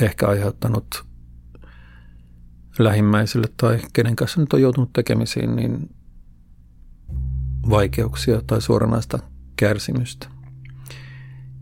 [0.00, 1.04] ehkä aiheuttanut
[2.78, 5.90] lähimmäisille tai kenen kanssa nyt on joutunut tekemisiin, niin
[7.70, 9.18] vaikeuksia tai suoranaista
[9.56, 10.28] kärsimystä.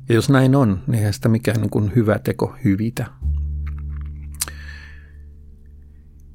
[0.09, 3.07] Ja jos näin on, niin eihän sitä mikään niin kuin hyvä teko hyvitä.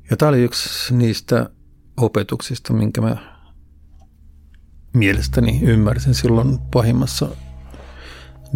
[0.10, 1.50] Ja tämä oli yksi niistä
[1.98, 3.18] opetuksista, minkä mä
[4.94, 7.28] mielestäni ymmärsin silloin pahimmassa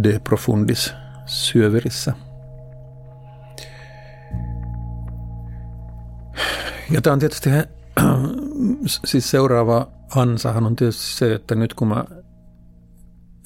[0.03, 0.93] De Profundis
[1.25, 2.13] syöverissä.
[6.91, 7.49] Ja tämä on tietysti,
[9.05, 12.05] siis seuraava ansahan on tietysti se, että nyt kun mä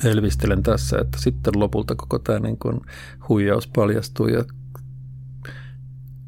[0.04, 2.82] elvistelen tässä, että sitten lopulta koko tämä niin kuin
[3.30, 4.44] huijaus paljastuu ja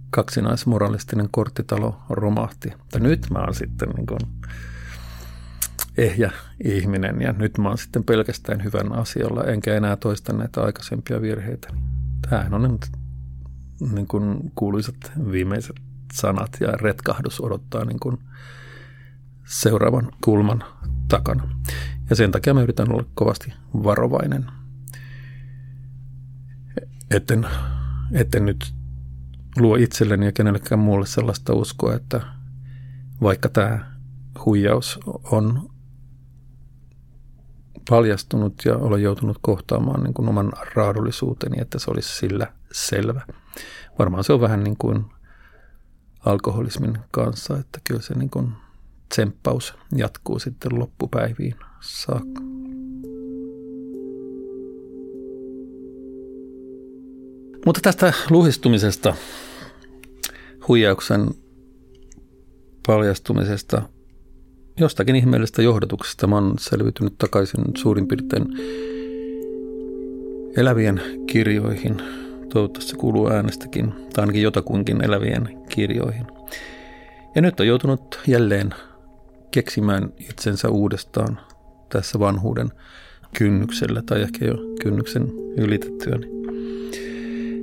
[0.10, 2.70] kaksinaismoralistinen korttitalo romahti.
[2.78, 4.20] Mutta nyt mä oon sitten niin kuin
[5.98, 6.32] ehjä
[6.64, 11.68] ihminen ja nyt mä oon sitten pelkästään hyvän asialla, enkä enää toista näitä aikaisempia virheitä.
[12.30, 12.88] Tämähän on nyt
[13.94, 15.76] niin kuin kuuluisat viimeiset
[16.14, 18.18] sanat ja retkahdus odottaa niin kuin
[19.46, 20.64] seuraavan kulman
[21.08, 21.50] takana.
[22.10, 24.46] Ja sen takia mä yritän olla kovasti varovainen,
[27.12, 27.48] etten,
[28.14, 28.74] etten nyt
[29.58, 32.22] luo itselleni ja kenellekään muulle sellaista uskoa, että
[33.22, 33.92] vaikka tämä
[34.46, 35.70] huijaus on
[37.90, 43.22] paljastunut ja olen joutunut kohtaamaan niin kuin oman raadollisuuteni, että se olisi sillä selvä.
[44.00, 45.06] Varmaan se on vähän niin kuin
[46.26, 48.54] alkoholismin kanssa, että kyllä se niin kuin
[49.10, 52.42] tsemppaus jatkuu sitten loppupäiviin saakka.
[57.66, 59.16] Mutta tästä luhistumisesta,
[60.68, 61.28] huijauksen
[62.88, 63.82] paljastumisesta,
[64.80, 68.46] jostakin ihmeellisestä johdatuksesta mä oon selviytynyt takaisin suurin piirtein
[70.58, 72.02] elävien kirjoihin.
[72.54, 76.28] Toivottavasti se kuuluu äänestäkin, tai ainakin jotakuinkin elävien kirjoihin.
[77.36, 78.70] Ja nyt on joutunut jälleen
[79.52, 81.40] keksimään itsensä uudestaan
[81.90, 82.72] tässä vanhuuden
[83.38, 86.20] kynnyksellä tai ehkä jo kynnyksen ylitettyä.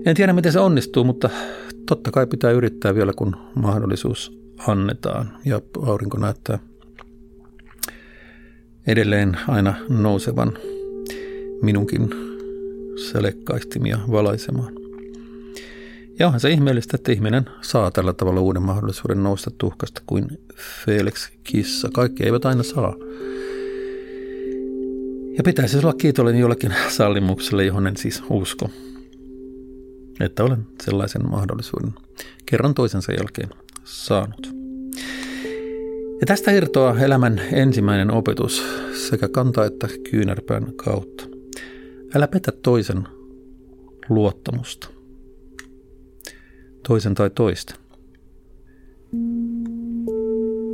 [0.07, 1.31] En tiedä, miten se onnistuu, mutta
[1.87, 6.59] totta kai pitää yrittää vielä, kun mahdollisuus annetaan ja aurinko näyttää
[8.87, 10.53] edelleen aina nousevan
[11.63, 12.11] minunkin
[13.13, 14.73] selekkaistimia valaisemaan.
[16.19, 20.29] Ja onhan se ihmeellistä, että ihminen saa tällä tavalla uuden mahdollisuuden nousta tuhkasta kuin
[20.85, 21.89] Felix Kissa.
[21.93, 22.95] Kaikki eivät aina saa.
[25.37, 28.71] Ja pitäisi olla kiitollinen jollekin sallimukselle, johon en siis usko.
[30.21, 31.93] Että olen sellaisen mahdollisuuden
[32.47, 33.49] kerran toisensa jälkeen
[33.85, 34.55] saanut.
[36.21, 38.65] Ja tästä irtoaa elämän ensimmäinen opetus
[39.11, 41.25] sekä kanta että kyynärpään kautta.
[42.15, 43.09] Älä petä toisen
[44.09, 44.95] luottamusta
[46.89, 47.75] toisen tai toista.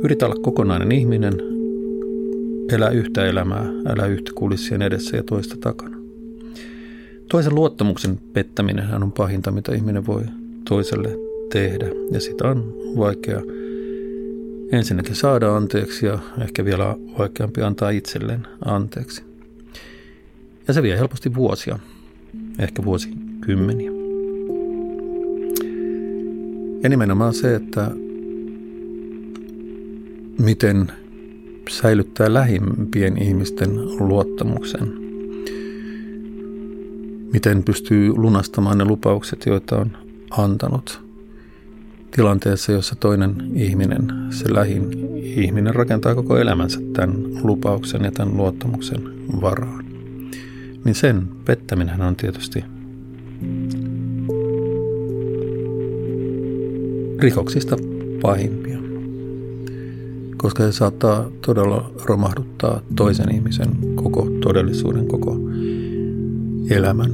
[0.03, 1.33] Yritä olla kokonainen ihminen,
[2.71, 5.97] elä yhtä elämää, älä yhtä kulissien edessä ja toista takana.
[7.29, 10.23] Toisen luottamuksen pettäminen on pahinta, mitä ihminen voi
[10.69, 11.09] toiselle
[11.51, 13.41] tehdä, ja sitä on vaikea
[14.71, 19.23] ensinnäkin saada anteeksi ja ehkä vielä vaikeampi antaa itselleen anteeksi.
[20.67, 21.79] Ja se vie helposti vuosia,
[22.59, 23.91] ehkä vuosikymmeniä.
[26.83, 27.91] Ja nimenomaan se, että
[30.39, 30.91] miten
[31.71, 34.93] säilyttää lähimpien ihmisten luottamuksen.
[37.33, 39.91] Miten pystyy lunastamaan ne lupaukset, joita on
[40.31, 41.01] antanut
[42.11, 49.01] tilanteessa, jossa toinen ihminen, se lähin ihminen rakentaa koko elämänsä tämän lupauksen ja tämän luottamuksen
[49.41, 49.85] varaan.
[50.85, 52.63] Niin sen pettäminen on tietysti
[57.19, 57.75] rikoksista
[58.21, 58.77] pahimpia,
[60.41, 65.39] koska se saattaa todella romahduttaa toisen ihmisen koko todellisuuden, koko
[66.69, 67.11] elämän,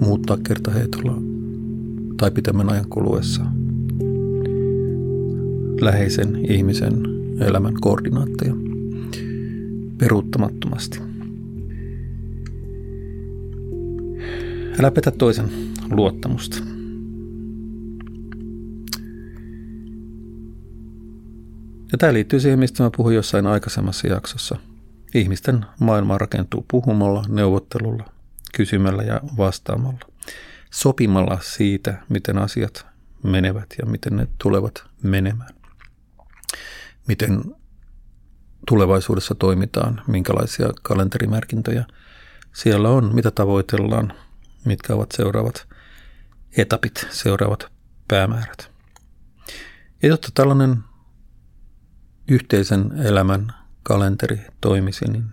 [0.00, 1.14] muuttaa kertaheitolla
[2.16, 3.42] tai pitemmän ajan kuluessa
[5.80, 7.02] läheisen ihmisen
[7.40, 8.54] elämän koordinaatteja
[9.98, 10.98] peruuttamattomasti.
[14.80, 15.50] Älä petä toisen
[15.90, 16.71] luottamusta.
[21.92, 24.56] Ja tämä liittyy siihen, mistä mä puhuin jossain aikaisemmassa jaksossa.
[25.14, 28.04] Ihmisten maailma rakentuu puhumalla, neuvottelulla,
[28.54, 30.06] kysymällä ja vastaamalla.
[30.70, 32.86] Sopimalla siitä, miten asiat
[33.22, 35.54] menevät ja miten ne tulevat menemään.
[37.08, 37.42] Miten
[38.68, 41.84] tulevaisuudessa toimitaan, minkälaisia kalenterimerkintöjä
[42.52, 44.12] siellä on, mitä tavoitellaan,
[44.64, 45.66] mitkä ovat seuraavat
[46.56, 47.72] etapit, seuraavat
[48.08, 48.70] päämäärät.
[50.02, 50.76] Ja jotta tällainen
[52.28, 55.24] yhteisen elämän kalenteri toimisi, niin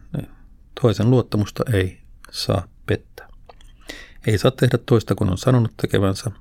[0.82, 3.28] toisen luottamusta ei saa pettää.
[4.28, 6.32] Ei saa tehdä toista, kun on sanonut tekevänsä.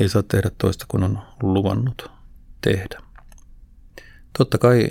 [0.00, 2.10] Ei saa tehdä toista, kun on luvannut
[2.60, 2.98] tehdä.
[4.38, 4.90] Totta kai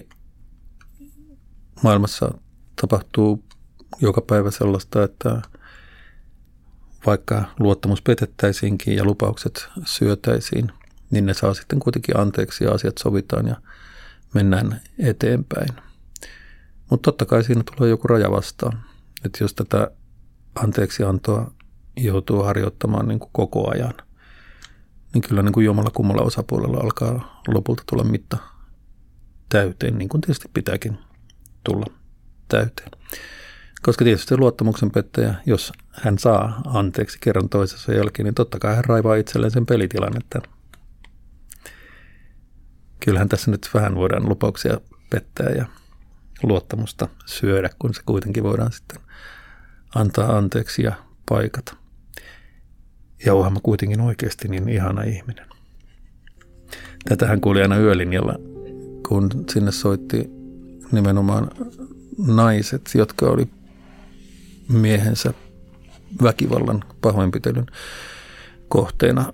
[1.83, 2.31] maailmassa
[2.81, 3.43] tapahtuu
[4.01, 5.41] joka päivä sellaista, että
[7.05, 10.71] vaikka luottamus petettäisiinkin ja lupaukset syötäisiin,
[11.11, 13.55] niin ne saa sitten kuitenkin anteeksi ja asiat sovitaan ja
[14.33, 15.69] mennään eteenpäin.
[16.89, 18.83] Mutta totta kai siinä tulee joku raja vastaan.
[19.25, 19.91] Että jos tätä
[20.55, 21.51] anteeksiantoa
[21.97, 23.93] joutuu harjoittamaan niin kuin koko ajan,
[25.13, 28.37] niin kyllä niin kuin jommalla kummalla osapuolella alkaa lopulta tulla mitta
[29.49, 30.97] täyteen, niin kuin tietysti pitääkin
[31.63, 31.85] tulla
[32.47, 32.91] täyteen.
[33.81, 38.85] Koska tietysti luottamuksen pettäjä, jos hän saa anteeksi kerran toisessa jälkeen, niin totta kai hän
[38.85, 40.41] raivaa itselleen sen pelitilan, että
[43.05, 44.77] kyllähän tässä nyt vähän voidaan lupauksia
[45.09, 45.65] pettää ja
[46.43, 49.01] luottamusta syödä, kun se kuitenkin voidaan sitten
[49.95, 50.93] antaa anteeksi ja
[51.29, 51.75] paikata.
[53.25, 55.45] Ja onhan mä kuitenkin oikeasti niin ihana ihminen.
[57.09, 58.35] Tätähän kuuli aina yölinjalla,
[59.07, 60.29] kun sinne soitti
[60.91, 61.51] nimenomaan
[62.27, 63.49] naiset, jotka oli
[64.69, 65.33] miehensä
[66.23, 67.67] väkivallan pahoinpitelyn
[68.67, 69.33] kohteena,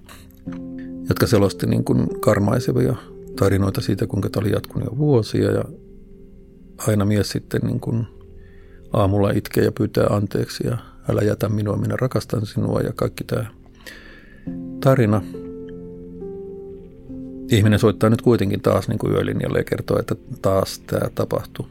[1.10, 2.96] jotka selosti niin kuin karmaisevia
[3.40, 5.64] tarinoita siitä, kuinka tämä oli jatkunut jo vuosia ja
[6.88, 8.08] aina mies sitten niin kuin
[8.94, 10.78] aamulla itkee ja pyytää anteeksi ja
[11.10, 13.46] älä jätä minua, minä rakastan sinua ja kaikki tämä
[14.80, 15.22] tarina.
[17.52, 21.68] Ihminen soittaa nyt kuitenkin taas niin kuin yölinjalle ja kertoo, että taas tämä tapahtuu.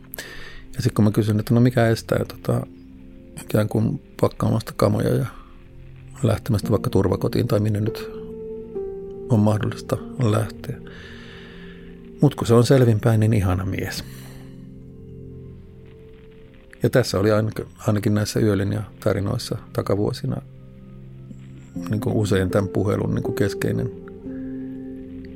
[0.75, 2.67] Ja sitten kun mä kysyn, että no mikä estää tota,
[3.43, 5.27] ikään kuin pakkaamasta kamoja ja
[6.23, 8.11] lähtemästä vaikka turvakotiin tai minne nyt
[9.29, 10.77] on mahdollista lähteä.
[12.21, 14.05] Mutta kun se on selvinpäin, niin ihana mies.
[16.83, 17.31] Ja tässä oli
[17.87, 18.41] ainakin näissä
[18.73, 20.43] ja tarinoissa takavuosina
[21.91, 23.91] niin kuin usein tämän puhelun niin kuin keskeinen,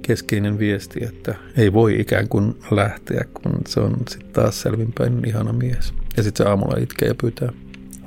[0.02, 5.28] keskeinen viesti, että ei voi ikään kuin lähteä, kun se on sitten taas selvinpäin niin
[5.28, 5.94] ihana mies.
[6.16, 7.52] Ja sitten se aamulla itkee ja pyytää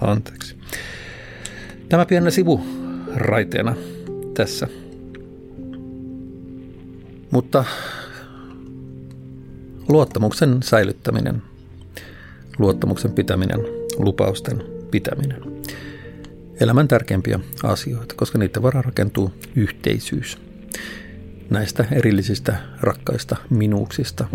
[0.02, 0.56] anteeksi.
[1.90, 2.62] Tämä pieni sivu
[3.16, 3.76] raiteena
[4.34, 4.68] tässä.
[7.32, 7.66] Mutta
[9.88, 11.42] luottamuksen säilyttäminen,
[12.60, 13.60] luottamuksen pitäminen,
[13.98, 15.42] lupausten pitäminen.
[16.60, 20.38] Elämän tärkeimpiä asioita, koska niiden varaan rakentuu yhteisyys.
[21.50, 24.28] Näistä erillisistä rakkaista minuuksista,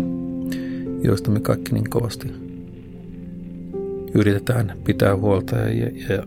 [1.03, 2.27] joista me kaikki niin kovasti
[4.13, 6.23] yritetään pitää huolta ja, ja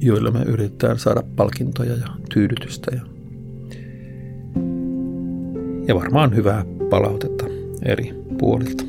[0.00, 3.00] joilla me yritetään saada palkintoja ja tyydytystä ja,
[5.88, 7.44] ja varmaan hyvää palautetta
[7.84, 8.84] eri puolilta.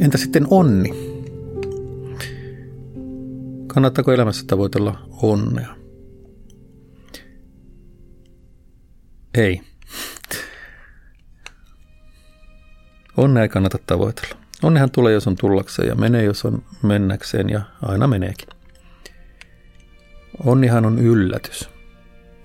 [0.00, 0.90] Entä sitten onni?
[3.66, 5.76] Kannattaako elämässä tavoitella onnea?
[9.34, 9.60] Ei.
[13.16, 14.45] Onnea ei kannata tavoitella.
[14.62, 18.48] Onnehan tulee, jos on tullakseen ja menee, jos on mennäkseen ja aina meneekin.
[20.44, 21.68] Onnihan on yllätys.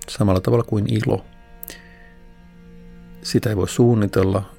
[0.08, 1.24] Samalla tavalla kuin ilo.
[3.22, 4.50] Sitä ei voi suunnitella,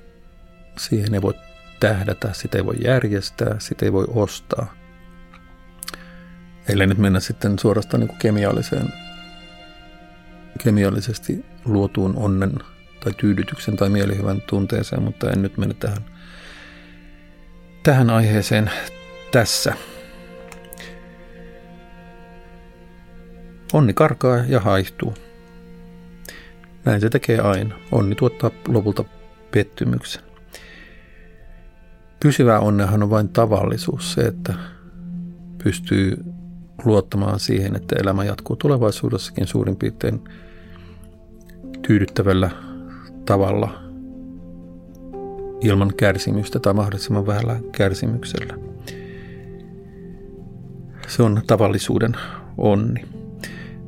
[0.78, 1.34] siihen ei voi
[1.80, 4.74] tähdätä, sitä ei voi järjestää, sitä ei voi ostaa.
[6.70, 8.94] ellei nyt mennä sitten suorastaan niin kemialliseen,
[10.64, 12.54] kemiallisesti luotuun onnen
[13.04, 16.06] tai tyydytyksen tai mielihyvän tunteeseen, mutta en nyt mene tähän,
[17.84, 18.72] tähän aiheeseen
[19.32, 19.74] tässä.
[23.74, 25.14] Onni karkaa ja haihtuu.
[26.86, 27.76] Näin se tekee aina.
[27.92, 29.04] Onni tuottaa lopulta
[29.52, 30.24] pettymyksen.
[32.20, 34.54] Pysyvä onnehan on vain tavallisuus, se, että
[35.64, 36.24] pystyy
[36.86, 40.24] luottamaan siihen, että elämä jatkuu tulevaisuudessakin suurin piirtein
[41.88, 42.52] tyydyttävällä
[43.26, 43.83] tavalla
[45.64, 48.58] ilman kärsimystä tai mahdollisimman vähällä kärsimyksellä.
[51.08, 52.12] Se on tavallisuuden
[52.58, 53.06] onni.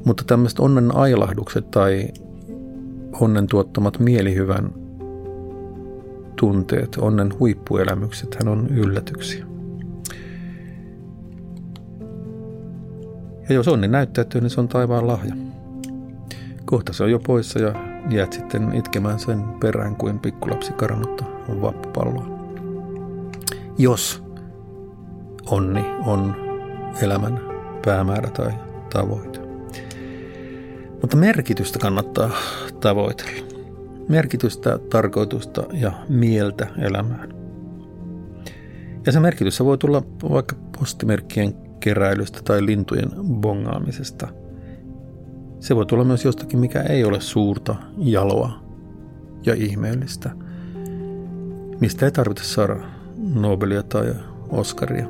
[0.06, 2.08] Mutta tämmöiset onnen ailahdukset tai
[3.22, 4.74] onnen tuottamat mielihyvän
[6.36, 9.46] tunteet, onnen huippuelämykset, hän on yllätyksiä.
[13.50, 15.36] Ja jos onni näyttäytyy, niin se on taivaan lahja.
[16.66, 21.62] Kohta se on jo poissa ja jäät sitten itkemään sen perään kuin pikkulapsi karannutta on
[21.62, 22.28] vappupalloa.
[23.78, 24.24] Jos
[25.46, 26.36] onni on
[27.02, 27.40] elämän
[27.86, 28.52] päämäärä tai
[28.94, 29.40] tavoite.
[31.02, 32.30] Mutta merkitystä kannattaa
[32.80, 33.48] tavoitella.
[34.10, 37.36] Merkitystä, tarkoitusta ja mieltä elämään.
[39.06, 44.28] Ja se merkitys voi tulla vaikka postimerkkien keräilystä tai lintujen bongaamisesta.
[45.66, 48.60] Se voi tulla myös jostakin, mikä ei ole suurta, jaloa
[49.46, 50.32] ja ihmeellistä.
[51.80, 52.76] Mistä ei tarvitse saada
[53.18, 54.14] Nobelia tai
[54.50, 55.08] Oscaria.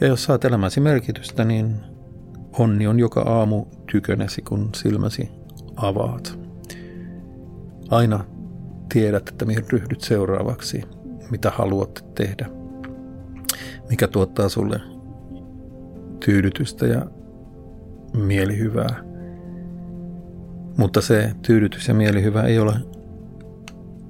[0.00, 1.76] Ja jos saat elämäsi merkitystä, niin
[2.58, 5.30] onni on joka aamu tykönesi, kun silmäsi
[5.76, 6.38] avaat.
[7.90, 8.24] Aina
[8.92, 10.82] tiedät, että mihin ryhdyt seuraavaksi,
[11.30, 12.46] mitä haluat tehdä,
[13.90, 14.99] mikä tuottaa sulle
[16.24, 17.06] tyydytystä ja
[18.16, 19.04] mielihyvää.
[20.76, 22.74] Mutta se tyydytys ja mielihyvä ei ole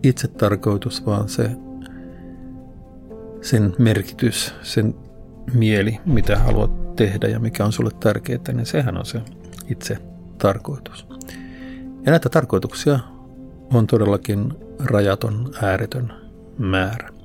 [0.03, 1.51] itse tarkoitus, vaan se
[3.41, 4.95] sen merkitys, sen
[5.55, 9.21] mieli, mitä haluat tehdä ja mikä on sulle tärkeää, niin sehän on se
[9.69, 9.97] itse
[10.39, 11.07] tarkoitus.
[12.07, 12.99] Ja näitä tarkoituksia
[13.75, 14.53] on todellakin
[14.85, 16.13] rajaton, ääretön
[16.59, 17.20] määrä.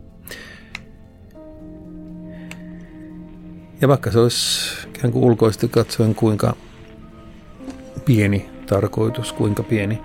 [3.82, 6.56] Ja vaikka se olisi ikään kuin ulkoisesti katsoen kuinka
[8.06, 10.02] pieni tarkoitus, kuinka pieni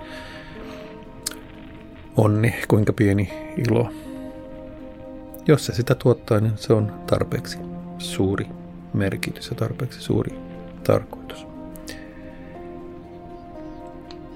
[2.17, 3.91] onni, kuinka pieni ilo.
[5.47, 7.59] Jos se sitä tuottaa, niin se on tarpeeksi
[7.99, 8.47] suuri
[8.95, 10.39] merkitys ja tarpeeksi suuri
[10.85, 11.47] tarkoitus.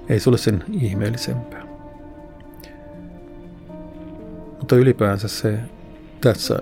[0.09, 1.65] Ei sulle sen ihmeellisempää.
[4.59, 5.59] Mutta ylipäänsä se
[6.21, 6.59] tässä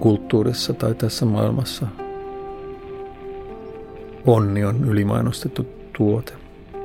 [0.00, 1.86] kulttuurissa tai tässä maailmassa
[4.26, 5.66] onni on ylimainostettu
[5.96, 6.32] tuote.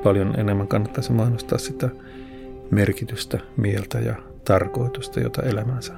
[0.04, 1.90] Paljon enemmän kannattaisi mainostaa sitä
[2.72, 4.16] merkitystä, mieltä ja
[4.46, 5.94] tarkoitusta, jota elämänsä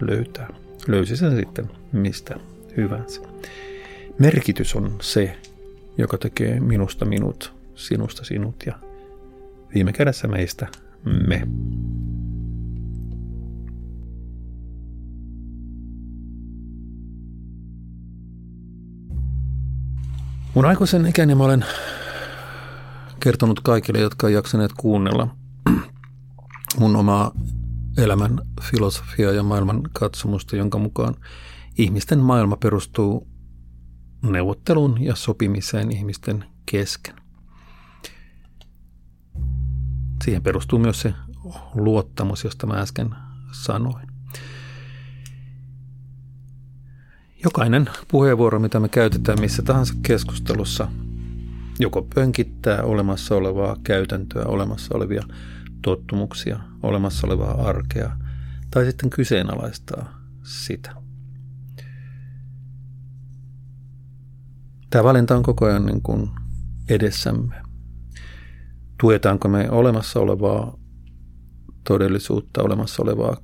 [0.00, 0.48] löytää.
[0.86, 2.34] Löysi sen sitten mistä
[2.76, 3.20] hyvänsä.
[4.18, 5.36] Merkitys on se,
[5.98, 8.78] joka tekee minusta minut, sinusta sinut ja
[9.74, 10.66] viime kädessä meistä
[11.26, 11.46] me.
[20.54, 21.64] Mun aikuisen ikäni mä olen
[23.20, 25.36] kertonut kaikille, jotka on jaksaneet kuunnella
[26.78, 27.32] mun omaa
[27.98, 31.14] elämän filosofiaa ja maailman katsomusta, jonka mukaan
[31.78, 33.28] ihmisten maailma perustuu
[34.22, 37.14] neuvotteluun ja sopimiseen ihmisten kesken.
[40.24, 41.14] Siihen perustuu myös se
[41.74, 43.14] luottamus, josta mä äsken
[43.52, 44.11] sanoin.
[47.44, 50.88] Jokainen puheenvuoro, mitä me käytetään missä tahansa keskustelussa,
[51.78, 55.22] joko pönkittää olemassa olevaa käytäntöä, olemassa olevia
[55.82, 58.16] tottumuksia, olemassa olevaa arkea,
[58.70, 60.94] tai sitten kyseenalaistaa sitä.
[64.90, 66.30] Tämä valinta on koko ajan niin kuin
[66.88, 67.54] edessämme.
[69.00, 70.78] Tuetaanko me olemassa olevaa
[71.88, 73.36] todellisuutta, olemassa olevaa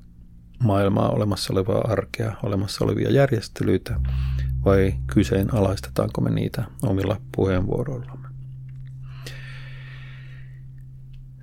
[0.58, 4.00] maailmaa, olemassa olevaa arkea, olemassa olevia järjestelyitä
[4.64, 8.28] vai kyseenalaistetaanko me niitä omilla puheenvuoroillamme.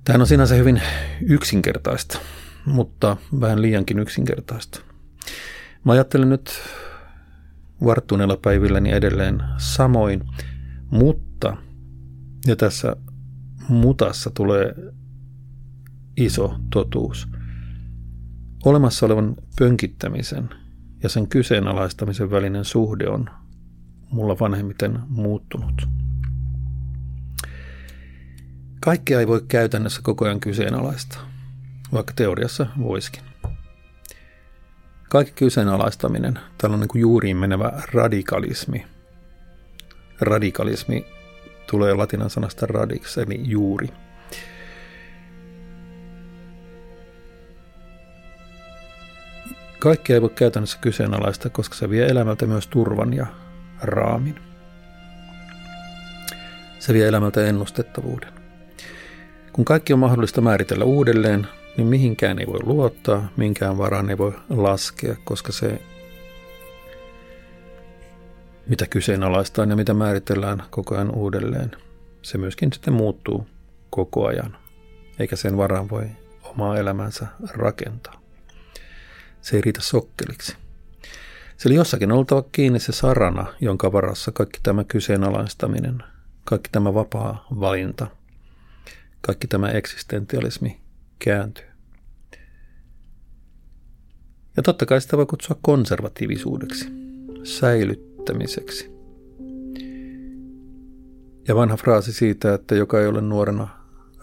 [0.04, 0.82] Tämä on sinänsä hyvin
[1.20, 2.18] yksinkertaista,
[2.66, 4.80] mutta vähän liiankin yksinkertaista.
[5.84, 6.50] Mä ajattelen nyt
[7.84, 10.24] varttuneilla päivilläni edelleen samoin,
[10.90, 11.56] mutta,
[12.46, 12.96] ja tässä
[13.68, 14.74] mutassa tulee
[16.16, 17.28] iso totuus–
[18.66, 20.50] olemassa olevan pönkittämisen
[21.02, 23.30] ja sen kyseenalaistamisen välinen suhde on
[24.10, 25.88] mulla vanhemmiten muuttunut.
[28.80, 31.30] Kaikkea ei voi käytännössä koko ajan kyseenalaistaa,
[31.92, 33.22] vaikka teoriassa voisikin.
[35.08, 38.86] Kaikki kyseenalaistaminen, tällainen kuin juuriin menevä radikalismi.
[40.20, 41.06] Radikalismi
[41.70, 43.88] tulee latinan sanasta radix, eli juuri.
[49.86, 53.26] Kaikki ei voi käytännössä kyseenalaista, koska se vie elämältä myös turvan ja
[53.82, 54.34] raamin.
[56.78, 58.32] Se vie elämältä ennustettavuuden.
[59.52, 64.32] Kun kaikki on mahdollista määritellä uudelleen, niin mihinkään ei voi luottaa, minkään varaan ei voi
[64.50, 65.82] laskea, koska se,
[68.66, 71.70] mitä kyseenalaistaan ja mitä määritellään koko ajan uudelleen,
[72.22, 73.46] se myöskin sitten muuttuu
[73.90, 74.56] koko ajan,
[75.18, 76.06] eikä sen varaan voi
[76.42, 78.15] omaa elämänsä rakentaa.
[79.46, 80.56] Se ei riitä sokkeliksi.
[81.56, 86.02] Sillä jossakin on oltava kiinni se sarana, jonka varassa kaikki tämä kyseenalaistaminen,
[86.44, 88.06] kaikki tämä vapaa valinta,
[89.20, 90.80] kaikki tämä eksistentialismi
[91.18, 91.64] kääntyy.
[94.56, 96.88] Ja totta kai sitä voi kutsua konservatiivisuudeksi,
[97.44, 98.90] säilyttämiseksi.
[101.48, 103.68] Ja vanha fraasi siitä, että joka ei ole nuorena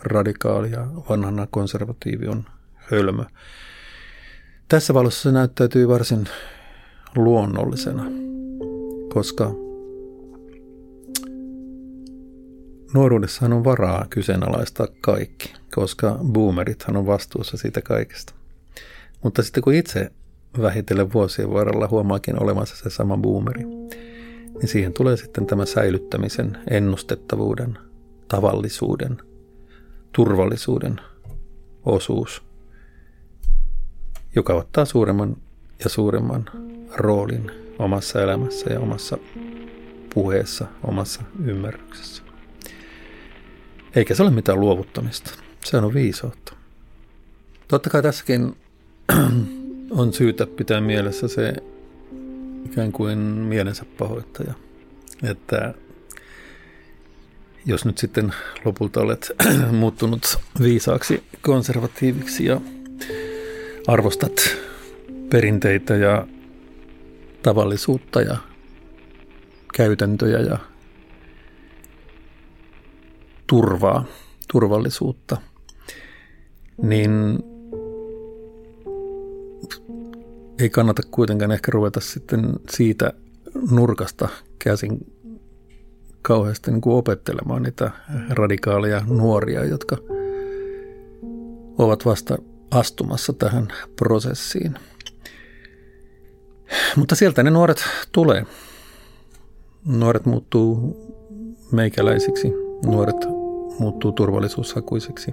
[0.02, 2.46] radikaali ja vanhana konservatiivi on
[2.76, 3.24] hölmö.
[4.74, 6.26] Tässä valossa se näyttäytyy varsin
[7.16, 8.06] luonnollisena,
[9.14, 9.52] koska
[12.94, 18.34] nuoruudessahan on varaa kyseenalaistaa kaikki, koska boomerithan on vastuussa siitä kaikesta.
[19.24, 20.12] Mutta sitten kun itse
[20.62, 27.78] vähitellen vuosien varrella huomaakin olemassa se sama boomeri, niin siihen tulee sitten tämä säilyttämisen, ennustettavuuden,
[28.28, 29.18] tavallisuuden,
[30.12, 31.02] turvallisuuden
[31.86, 32.53] osuus,
[34.36, 35.38] joka ottaa suuremman
[35.84, 36.46] ja suuremman
[36.96, 39.18] roolin omassa elämässä ja omassa
[40.14, 42.24] puheessa, omassa ymmärryksessä.
[43.96, 45.32] Eikä se ole mitään luovuttamista.
[45.66, 46.56] Se on viisautta.
[47.68, 48.58] Totta kai tässäkin
[49.92, 51.54] on syytä pitää mielessä se
[52.66, 54.54] ikään kuin mielensä pahoittaja.
[55.24, 55.74] Että
[57.66, 58.34] jos nyt sitten
[58.66, 59.32] lopulta olet
[59.72, 62.62] muuttunut viisaaksi konservatiiviksi ja
[63.88, 64.34] arvostat
[65.30, 66.28] perinteitä ja
[67.44, 68.38] tavallisuutta ja
[69.74, 70.58] käytäntöjä ja
[73.48, 74.06] turvaa,
[74.52, 75.38] turvallisuutta,
[76.82, 77.40] niin
[80.60, 83.14] ei kannata kuitenkaan ehkä ruveta sitten siitä
[83.72, 84.30] nurkasta
[84.60, 84.98] käsin
[86.22, 87.92] kauheasti niin kuin opettelemaan niitä
[88.30, 89.98] radikaaleja nuoria, jotka
[91.78, 92.38] ovat vasta
[92.74, 94.76] astumassa tähän prosessiin.
[96.96, 98.46] Mutta sieltä ne nuoret tulee.
[99.86, 100.98] Nuoret muuttuu
[101.72, 102.54] meikäläisiksi,
[102.86, 103.26] nuoret
[103.80, 105.32] muuttuu turvallisuushakuisiksi,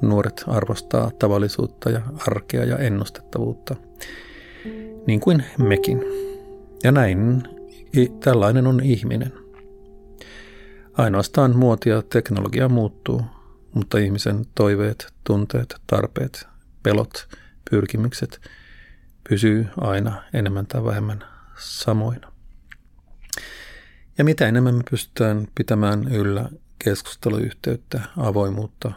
[0.00, 3.76] nuoret arvostaa tavallisuutta ja arkea ja ennustettavuutta–
[5.06, 6.04] niin kuin mekin.
[6.84, 7.42] Ja näin
[8.24, 9.32] tällainen on ihminen.
[10.92, 13.22] Ainoastaan muotia teknologia muuttuu,
[13.74, 16.46] mutta ihmisen toiveet, tunteet, tarpeet,
[16.86, 17.28] pelot,
[17.70, 18.40] pyrkimykset
[19.28, 21.24] pysyy aina enemmän tai vähemmän
[21.58, 22.32] samoina.
[24.18, 26.48] Ja mitä enemmän me pystytään pitämään yllä
[26.84, 28.92] keskusteluyhteyttä, avoimuutta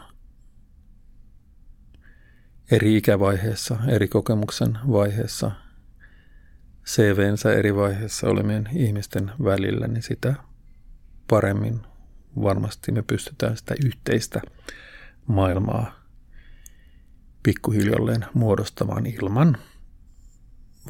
[2.70, 5.50] eri ikävaiheessa, eri kokemuksen vaiheessa,
[6.86, 10.34] CVnsä eri vaiheessa olemien ihmisten välillä, niin sitä
[11.28, 11.80] paremmin
[12.42, 14.40] varmasti me pystytään sitä yhteistä
[15.26, 15.99] maailmaa
[17.42, 19.58] pikkuhiljalleen muodostamaan ilman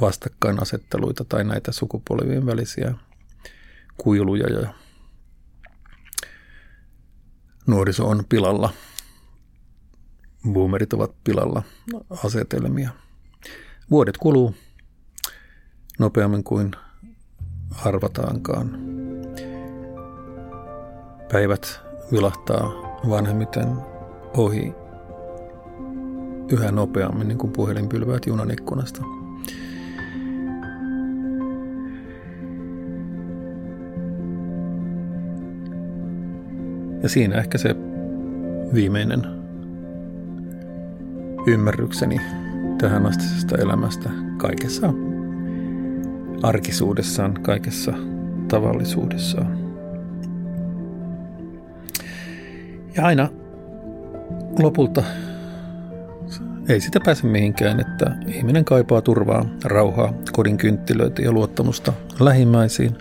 [0.01, 2.95] vastakkainasetteluita tai näitä sukupolvien välisiä
[3.97, 4.75] kuiluja ja
[7.67, 8.71] nuoriso on pilalla,
[10.53, 11.63] boomerit ovat pilalla
[12.25, 12.91] asetelmia.
[13.91, 14.55] Vuodet kuluu,
[15.99, 16.71] nopeammin kuin
[17.85, 18.79] arvataankaan.
[21.33, 21.81] Päivät
[22.13, 22.65] vilahtaa
[23.09, 23.69] vanhemmiten
[24.37, 24.73] ohi
[26.53, 29.03] yhä nopeammin, niin kuin puhelin pylväät junan ikkunasta.
[37.03, 37.77] Ja siinä ehkä se
[38.75, 39.27] viimeinen
[41.47, 42.21] ymmärrykseni
[42.79, 44.93] tähän astisesta elämästä kaikessa
[46.43, 47.93] arkisuudessaan, kaikessa
[48.49, 49.59] tavallisuudessaan.
[52.97, 53.29] Ja aina
[54.59, 55.03] lopulta
[56.71, 62.99] Ei sitä pääse mihinkään, että ihminen kaipaa turvaa, rauhaa, kodin kynttilöitä ja luottamusta lähimmäisiin.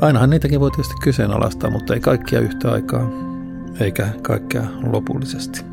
[0.00, 3.10] Ainahan niitäkin voi tietysti kyseenalaistaa, mutta ei kaikkia yhtä aikaa,
[3.80, 5.64] eikä kaikkea lopullisesti.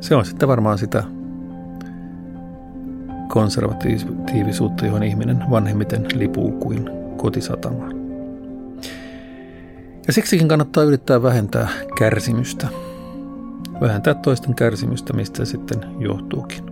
[0.00, 1.04] Se on sitten varmaan sitä
[3.28, 8.01] konservatiivisuutta, johon ihminen vanhemmiten lipuu kuin kotisatamaan.
[10.06, 12.68] Ja siksikin kannattaa yrittää vähentää kärsimystä.
[13.80, 16.64] Vähentää toisten kärsimystä, mistä sitten johtuukin.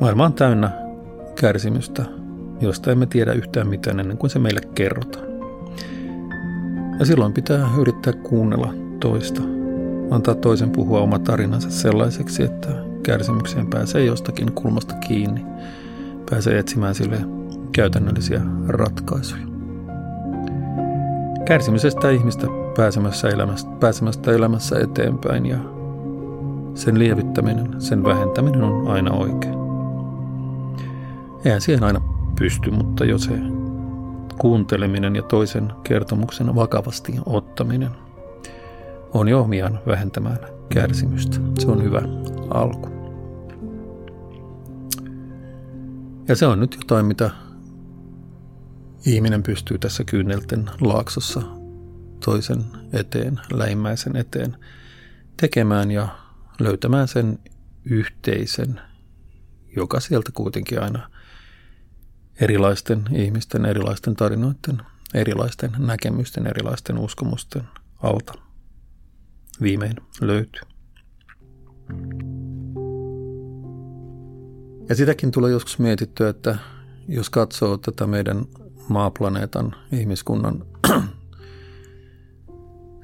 [0.00, 0.70] Maailma on täynnä
[1.40, 2.04] kärsimystä,
[2.60, 5.26] josta emme tiedä yhtään mitään ennen kuin se meille kerrotaan.
[6.98, 9.42] Ja silloin pitää yrittää kuunnella toista,
[10.10, 12.68] antaa toisen puhua oma tarinansa sellaiseksi, että
[13.02, 15.46] kärsimykseen pääsee jostakin kulmasta kiinni,
[16.30, 17.18] pääsee etsimään sille
[17.72, 19.55] käytännöllisiä ratkaisuja.
[21.46, 25.58] Kärsimisestä ihmistä pääsemässä elämästä, pääsemästä elämässä eteenpäin ja
[26.74, 29.54] sen lievittäminen, sen vähentäminen on aina oikein.
[31.44, 32.00] Eihän siihen aina
[32.38, 33.32] pysty, mutta jo se
[34.38, 37.90] kuunteleminen ja toisen kertomuksen vakavasti ottaminen
[39.14, 40.38] on jo omiaan vähentämään
[40.68, 41.36] kärsimystä.
[41.58, 42.02] Se on hyvä
[42.50, 42.88] alku.
[46.28, 47.30] Ja se on nyt jotain, mitä
[49.06, 51.42] ihminen pystyy tässä kyynelten laaksossa
[52.24, 54.56] toisen eteen, läimmäisen eteen
[55.36, 56.18] tekemään ja
[56.60, 57.38] löytämään sen
[57.84, 58.80] yhteisen,
[59.76, 61.10] joka sieltä kuitenkin aina
[62.40, 64.82] erilaisten ihmisten, erilaisten tarinoiden,
[65.14, 67.62] erilaisten näkemysten, erilaisten uskomusten
[68.02, 68.32] alta
[69.62, 70.62] viimein löytyy.
[74.88, 76.58] Ja sitäkin tulee joskus mietittyä, että
[77.08, 78.44] jos katsoo tätä meidän
[78.88, 80.66] maaplaneetan ihmiskunnan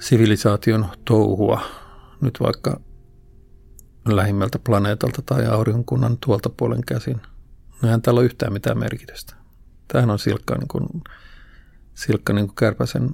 [0.08, 1.60] sivilisaation touhua
[2.20, 2.80] nyt vaikka
[4.08, 7.20] lähimmältä planeetalta tai aurinkunnan tuolta puolen käsin.
[7.84, 9.34] Eihän täällä ole yhtään mitään merkitystä.
[9.88, 10.86] Tämähän on silkka niin kuin,
[11.94, 13.10] silkka niin kuin kärpäsen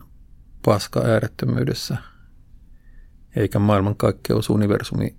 [0.64, 1.97] paska äärettömyydessä,
[3.37, 5.16] eikä maailmankaikkeus universumi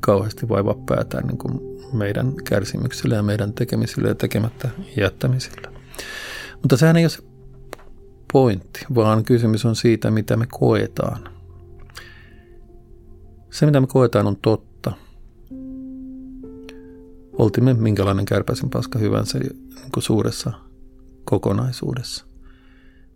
[0.00, 1.60] kauheasti vaivaa päätään niin kuin
[1.92, 5.72] meidän kärsimyksillä ja meidän tekemisillä ja tekemättä jättämisillä.
[6.64, 7.22] Mutta sehän ei ole se
[8.32, 11.28] pointti, vaan kysymys on siitä, mitä me koetaan.
[13.50, 14.92] Se, mitä me koetaan, on totta.
[17.32, 20.52] Oltimme minkälainen kärpäisen paska hyvänsä niin kuin suuressa
[21.24, 22.24] kokonaisuudessa.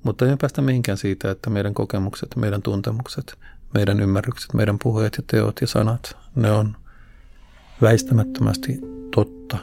[0.02, 3.38] Mutta ei päästä mihinkään siitä, että meidän kokemukset, meidän tuntemukset,
[3.74, 6.76] meidän ymmärrykset, meidän puheet ja teot ja sanat, ne on
[7.82, 8.80] väistämättömästi
[9.14, 9.58] totta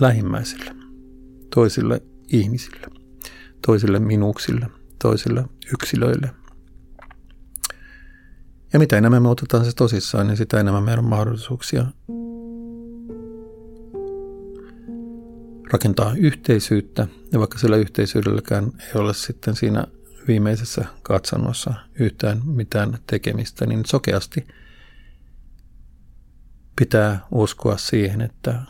[0.00, 0.79] lähimmäisille
[1.54, 2.86] toisille ihmisille,
[3.66, 4.66] toisille minuksille,
[5.02, 6.30] toisille yksilöille.
[8.72, 11.86] Ja mitä enemmän me otetaan se tosissaan, niin sitä enemmän meidän on mahdollisuuksia
[15.72, 17.06] rakentaa yhteisyyttä.
[17.32, 19.84] Ja vaikka sillä yhteisyydelläkään ei ole sitten siinä
[20.28, 24.46] viimeisessä katsannossa yhtään mitään tekemistä, niin sokeasti
[26.76, 28.62] pitää uskoa siihen, että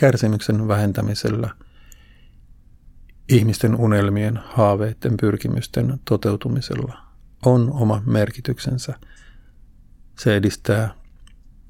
[0.00, 1.50] kärsimyksen vähentämisellä,
[3.28, 6.98] ihmisten unelmien, haaveiden, pyrkimysten toteutumisella
[7.46, 8.94] on oma merkityksensä.
[10.18, 10.94] Se edistää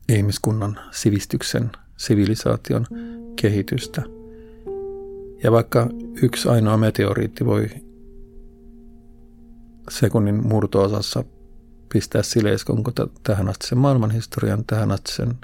[0.09, 2.87] ihmiskunnan sivistyksen, sivilisaation
[3.37, 4.03] kehitystä.
[5.43, 5.89] Ja vaikka
[6.22, 7.68] yksi ainoa meteoriitti voi
[9.91, 11.24] sekunnin murtoosassa
[11.93, 12.85] pistää sileiskon
[13.22, 15.35] tähän asti sen maailmanhistorian, tähän asti sen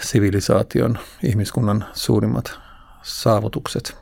[0.00, 2.58] sivilisaation, ihmiskunnan suurimmat
[3.02, 3.96] saavutukset,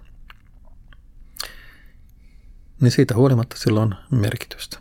[2.81, 4.79] niin siitä huolimatta sillä on merkitystä.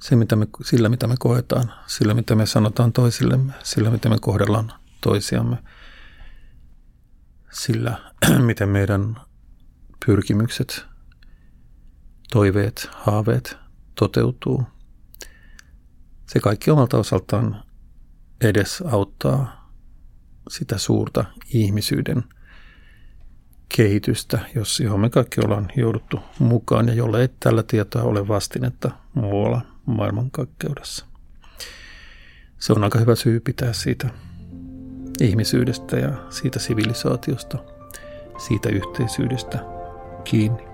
[0.00, 4.18] Se, mitä me, sillä, mitä me koetaan, sillä, mitä me sanotaan toisillemme, sillä, mitä me
[4.20, 5.56] kohdellaan toisiamme,
[7.52, 8.12] sillä,
[8.46, 9.16] miten meidän
[10.06, 10.84] pyrkimykset,
[12.32, 13.56] toiveet, haaveet
[13.94, 14.62] toteutuu.
[16.26, 17.64] Se kaikki omalta osaltaan
[18.48, 19.70] edes auttaa
[20.50, 21.24] sitä suurta
[21.54, 22.24] ihmisyyden
[23.76, 28.90] kehitystä, jos johon me kaikki ollaan jouduttu mukaan ja jolle ei tällä tietoa ole vastinetta
[29.14, 31.06] muualla maailmankaikkeudessa.
[32.58, 34.10] Se on aika hyvä syy pitää siitä
[35.20, 37.58] ihmisyydestä ja siitä sivilisaatiosta,
[38.46, 39.58] siitä yhteisyydestä
[40.24, 40.73] kiinni.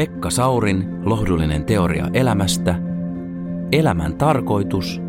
[0.00, 2.74] Pekka Saurin lohdullinen teoria elämästä,
[3.72, 5.00] elämän tarkoitus,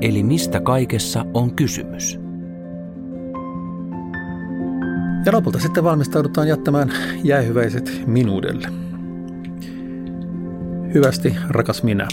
[0.00, 2.20] eli mistä kaikessa on kysymys.
[5.26, 6.92] Ja lopulta sitten valmistaudutaan jättämään
[7.24, 8.68] jäähyväiset minuudelle.
[10.94, 12.08] Hyvästi, rakas minä.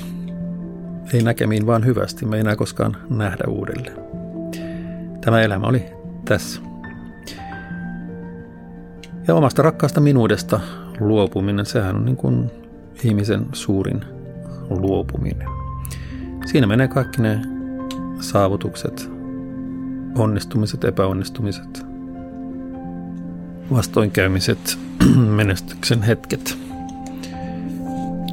[1.14, 2.26] Ei näkemiin, vaan hyvästi.
[2.26, 3.97] Me ei enää koskaan nähdä uudelleen.
[5.22, 5.86] Tämä elämä oli
[6.26, 6.62] tässä.
[9.28, 10.60] Ja omasta rakkaasta minuudesta
[11.00, 12.52] luopuminen, sehän on niin kuin
[13.04, 14.06] ihmisen suurin
[14.70, 15.47] luopuminen.
[16.45, 17.41] Siinä menee kaikki ne
[18.20, 19.12] saavutukset,
[20.18, 21.86] onnistumiset, epäonnistumiset,
[23.72, 24.78] vastoinkäymiset,
[25.36, 26.58] menestyksen hetket,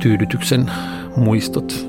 [0.01, 0.71] tyydytyksen
[1.17, 1.87] muistot.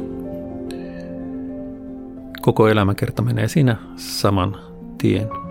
[2.41, 4.57] Koko elämäkerta menee siinä saman
[4.97, 5.46] tien.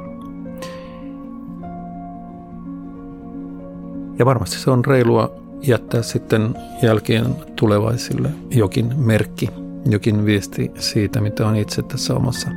[4.18, 9.48] Ja varmasti se on reilua jättää sitten jälkeen tulevaisille jokin merkki,
[9.90, 12.50] jokin viesti siitä, mitä on itse tässä omassa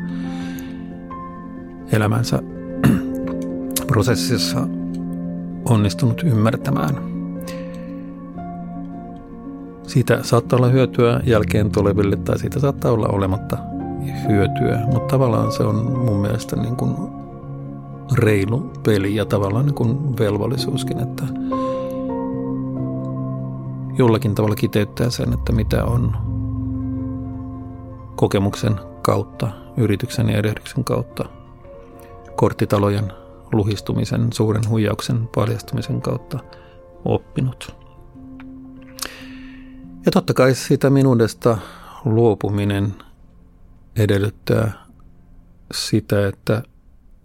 [1.91, 2.39] elämänsä
[3.88, 4.68] prosessissa
[5.66, 6.95] onnistunut ymmärtämään.
[9.88, 13.57] Siitä saattaa olla hyötyä jälkeen tuleville tai siitä saattaa olla olematta
[14.30, 17.18] hyötyä, mutta tavallaan se on mun mielestä niin kuin
[18.14, 21.24] reilu peli ja tavallaan niin kuin velvollisuuskin, että
[23.97, 26.18] jollakin tavalla kiteyttää sen, että mitä on
[28.16, 31.26] kokemuksen kautta, yrityksen ja erehdyksen kautta,
[32.36, 33.12] korttitalojen
[33.51, 36.39] luhistumisen, suuren huijauksen paljastumisen kautta
[37.05, 37.76] oppinut.
[40.05, 41.57] Ja totta kai sitä minuudesta
[42.05, 42.93] luopuminen
[43.95, 44.72] edellyttää
[45.74, 46.64] sitä, että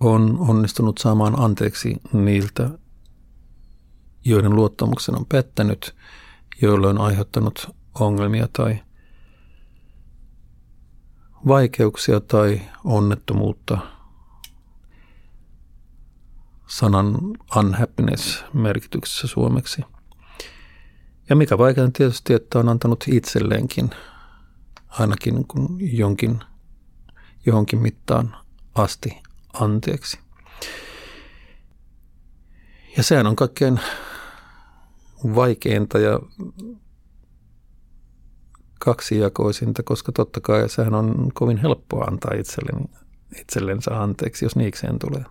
[0.05, 2.71] on onnistunut saamaan anteeksi niiltä,
[4.25, 5.95] joiden luottamuksen on pettänyt,
[6.63, 8.83] joille on aiheuttanut ongelmia tai
[11.47, 13.79] vaikeuksia tai onnettomuutta–
[16.67, 17.19] sanan
[17.57, 19.83] unhappiness merkityksessä suomeksi.
[21.29, 23.91] Ja mikä vaikea tietysti, että on antanut itselleenkin
[24.89, 26.41] ainakin kun jonkin,
[27.47, 28.37] johonkin mittaan
[28.75, 29.23] asti
[29.61, 30.19] anteeksi.
[32.97, 33.81] Ja sehän on kaikkein
[35.35, 36.21] vaikeinta ja
[38.79, 42.89] kaksijakoisinta, koska totta kai sehän on kovin helppoa antaa itselleen,
[43.41, 45.25] itsellensä anteeksi, jos niikseen tulee.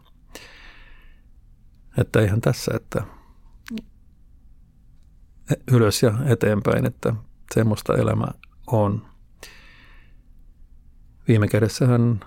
[1.97, 3.03] Että ihan tässä, että
[5.71, 7.15] ylös ja eteenpäin, että
[7.53, 8.28] semmoista elämä
[8.67, 9.05] on.
[11.28, 12.19] Viime kädessähän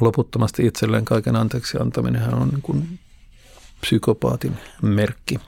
[0.00, 2.98] loputtomasti itselleen kaiken anteeksi antaminen on niin kuin
[3.80, 5.40] psykopaatin merkki.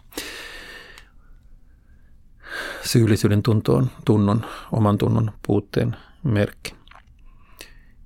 [2.84, 6.74] Syyllisyyden tuntoon, tunnon, oman tunnon puutteen merkki.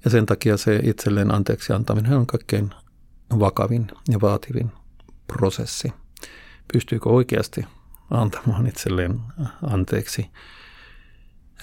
[0.05, 2.71] Ja sen takia se itselleen anteeksi antaminen on kaikkein
[3.39, 4.73] vakavin ja vaativin
[5.27, 5.93] prosessi.
[6.73, 7.65] Pystyykö oikeasti
[8.11, 9.21] antamaan itselleen
[9.63, 10.31] anteeksi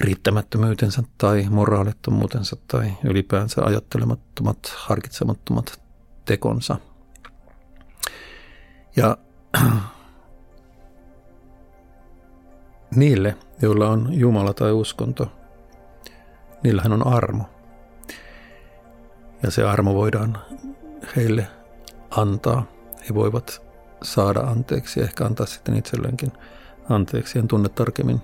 [0.01, 5.81] riittämättömyytensä tai moraalittomuutensa tai ylipäänsä ajattelemattomat, harkitsemattomat
[6.25, 6.77] tekonsa.
[8.95, 9.17] Ja
[12.95, 15.31] niille, joilla on Jumala tai uskonto,
[16.63, 17.43] niillähän on armo.
[19.43, 20.37] Ja se armo voidaan
[21.15, 21.47] heille
[22.09, 22.75] antaa
[23.09, 23.61] he voivat
[24.03, 26.31] saada anteeksi ehkä antaa sitten itselleenkin
[26.89, 27.39] anteeksi.
[27.39, 28.21] En tunne tarkemmin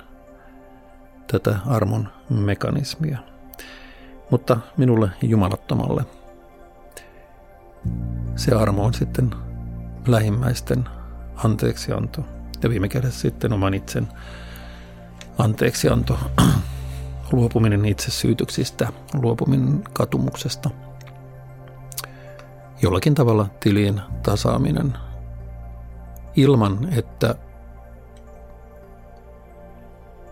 [1.31, 3.17] tätä armon mekanismia.
[4.31, 6.05] Mutta minulle jumalattomalle
[8.35, 9.35] se armo on sitten
[10.07, 10.89] lähimmäisten
[11.35, 12.25] anteeksianto.
[12.63, 14.07] Ja viime kädessä sitten oman itsen
[15.37, 16.19] anteeksianto,
[17.31, 20.69] luopuminen itsesyytöksistä, luopuminen katumuksesta–
[22.81, 24.93] jollakin tavalla tilin tasaaminen.
[26.35, 27.35] Ilman, että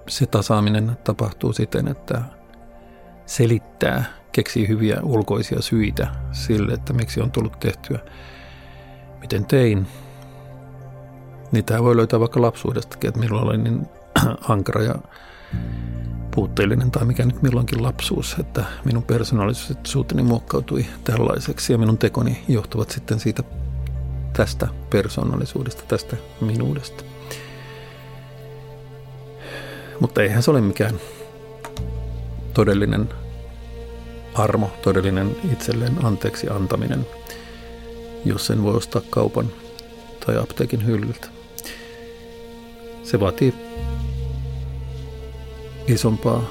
[0.09, 2.21] se tasaaminen tapahtuu siten, että
[3.25, 7.99] selittää, keksii hyviä ulkoisia syitä sille, että miksi on tullut tehtyä,
[9.21, 9.87] miten tein.
[11.51, 13.87] Niitä voi löytää vaikka lapsuudestakin, että milloin olin niin
[14.49, 14.95] ankara ja
[16.35, 22.89] puutteellinen tai mikä nyt milloinkin lapsuus, että minun persoonallisuuteni muokkautui tällaiseksi ja minun tekoni johtuvat
[22.89, 23.43] sitten siitä
[24.33, 27.08] tästä persoonallisuudesta, tästä minuudesta.
[29.99, 30.99] Mutta eihän se ole mikään
[32.53, 33.09] todellinen
[34.33, 37.07] armo, todellinen itselleen anteeksi antaminen,
[38.25, 39.51] jos sen voi ostaa kaupan
[40.25, 41.27] tai apteekin hyllyltä.
[43.03, 43.53] Se vaatii
[45.87, 46.43] isompaa,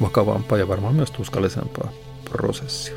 [0.00, 1.92] vakavampaa ja varmaan myös tuskallisempaa
[2.30, 2.96] prosessia.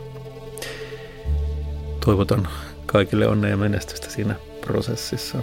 [2.05, 2.47] Toivotan
[2.85, 5.37] kaikille onnea ja menestystä siinä prosessissa.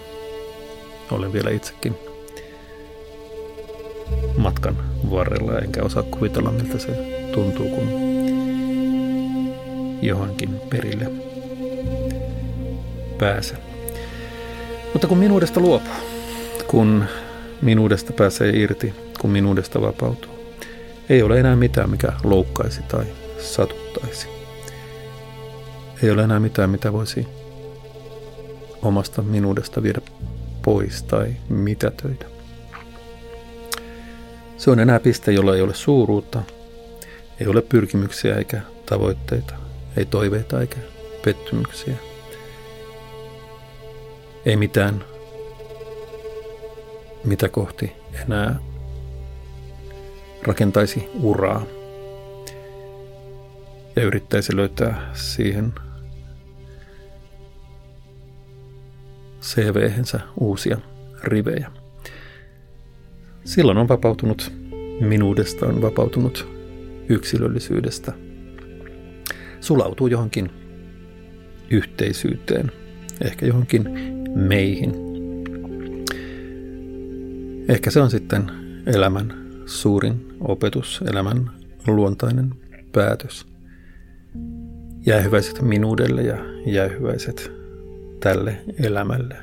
[1.11, 2.10] Olen vielä itsekin
[4.37, 4.77] matkan
[5.11, 6.93] varrella, enkä osaa kuvitella, miltä se
[7.35, 7.89] tuntuu, kun
[10.03, 11.11] johonkin perille
[13.19, 13.55] pääse.
[14.93, 15.95] Mutta kun minuudesta luopuu,
[16.67, 17.05] kun
[17.63, 20.31] minuudesta pääsee irti, kun minuudesta vapautuu,
[21.09, 23.05] ei ole enää mitään, mikä loukkaisi tai
[23.39, 24.29] satuttaisi.
[26.03, 27.27] Ei ole enää mitään, mitä voisi
[28.83, 30.01] omasta minuudesta viedä
[30.65, 32.40] pois tai mitä töitä.
[34.61, 36.43] Se on enää piste, jolla ei ole suuruutta,
[37.41, 39.55] ei ole pyrkimyksiä eikä tavoitteita,
[39.97, 40.77] ei toiveita eikä
[41.25, 41.95] pettymyksiä.
[44.47, 45.05] Ei mitään,
[47.25, 47.93] mitä kohti
[48.27, 48.59] enää
[50.43, 51.63] rakentaisi uraa
[53.97, 55.73] ja yrittäisi löytää siihen
[59.43, 60.79] CV-hensä uusia
[61.25, 61.80] rivejä.
[63.45, 64.53] Silloin on vapautunut
[65.01, 66.49] minuudesta, on vapautunut
[67.09, 68.13] yksilöllisyydestä.
[69.61, 70.51] Sulautuu johonkin
[71.71, 72.73] yhteisyyteen,
[73.25, 73.89] ehkä johonkin
[74.35, 74.93] meihin.
[77.69, 78.51] Ehkä se on sitten
[78.87, 79.35] elämän
[79.67, 81.51] suurin opetus, elämän
[81.87, 82.55] luontainen
[82.93, 83.47] päätös.
[85.07, 86.37] Jäähyväiset minuudelle ja
[86.67, 87.53] jäähyväiset
[88.21, 89.37] tälle elämälle,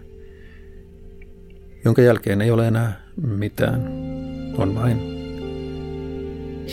[1.86, 3.92] jonka jälkeen ei ole enää mitään.
[4.58, 4.98] On vain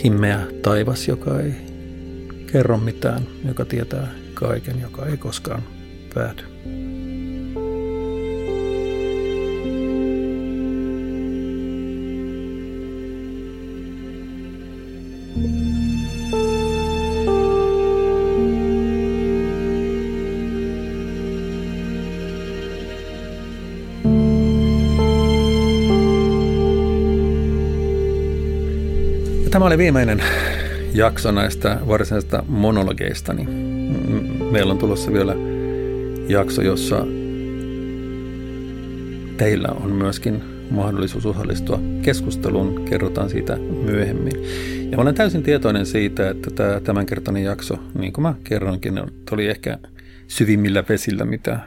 [0.03, 1.53] himmeä taivas, joka ei
[2.51, 5.63] kerro mitään, joka tietää kaiken, joka ei koskaan
[6.13, 6.43] pääty.
[29.65, 30.23] Tämä oli viimeinen
[30.93, 33.33] jakso näistä varsinaisista monologeista.
[33.33, 33.49] Niin
[34.51, 35.35] meillä on tulossa vielä
[36.27, 37.05] jakso, jossa
[39.37, 42.85] teillä on myöskin mahdollisuus osallistua keskusteluun.
[42.85, 44.33] Kerrotaan siitä myöhemmin.
[44.91, 49.01] Ja mä olen täysin tietoinen siitä, että tämä tämänkertainen jakso, niin kuin mä kerroinkin,
[49.31, 49.77] oli ehkä
[50.27, 51.59] syvimmillä vesillä, mitä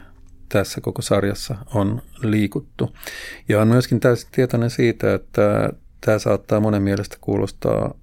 [0.49, 2.97] tässä koko sarjassa on liikuttu.
[3.49, 7.95] Ja on myöskin täysin tietoinen siitä, että tämä saattaa monen mielestä kuulostaa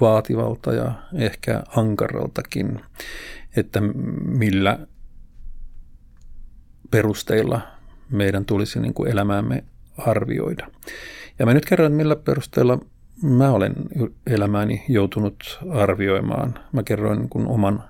[0.00, 2.80] vaativalta ja ehkä ankaraltakin,
[3.56, 3.80] että
[4.24, 4.78] millä
[6.90, 7.60] perusteilla
[8.10, 9.64] meidän tulisi niin kuin elämäämme
[9.98, 10.66] arvioida.
[11.38, 12.78] Ja mä nyt kerron, millä perusteella
[13.22, 13.74] mä olen
[14.26, 16.58] elämääni joutunut arvioimaan.
[16.72, 17.84] Mä kerroin niin kuin oman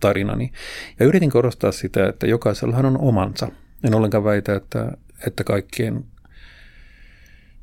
[0.00, 0.52] tarinani.
[1.00, 3.48] Ja yritin korostaa sitä, että jokaisellahan on omansa.
[3.84, 4.92] En ollenkaan väitä, että,
[5.26, 6.04] että kaikkien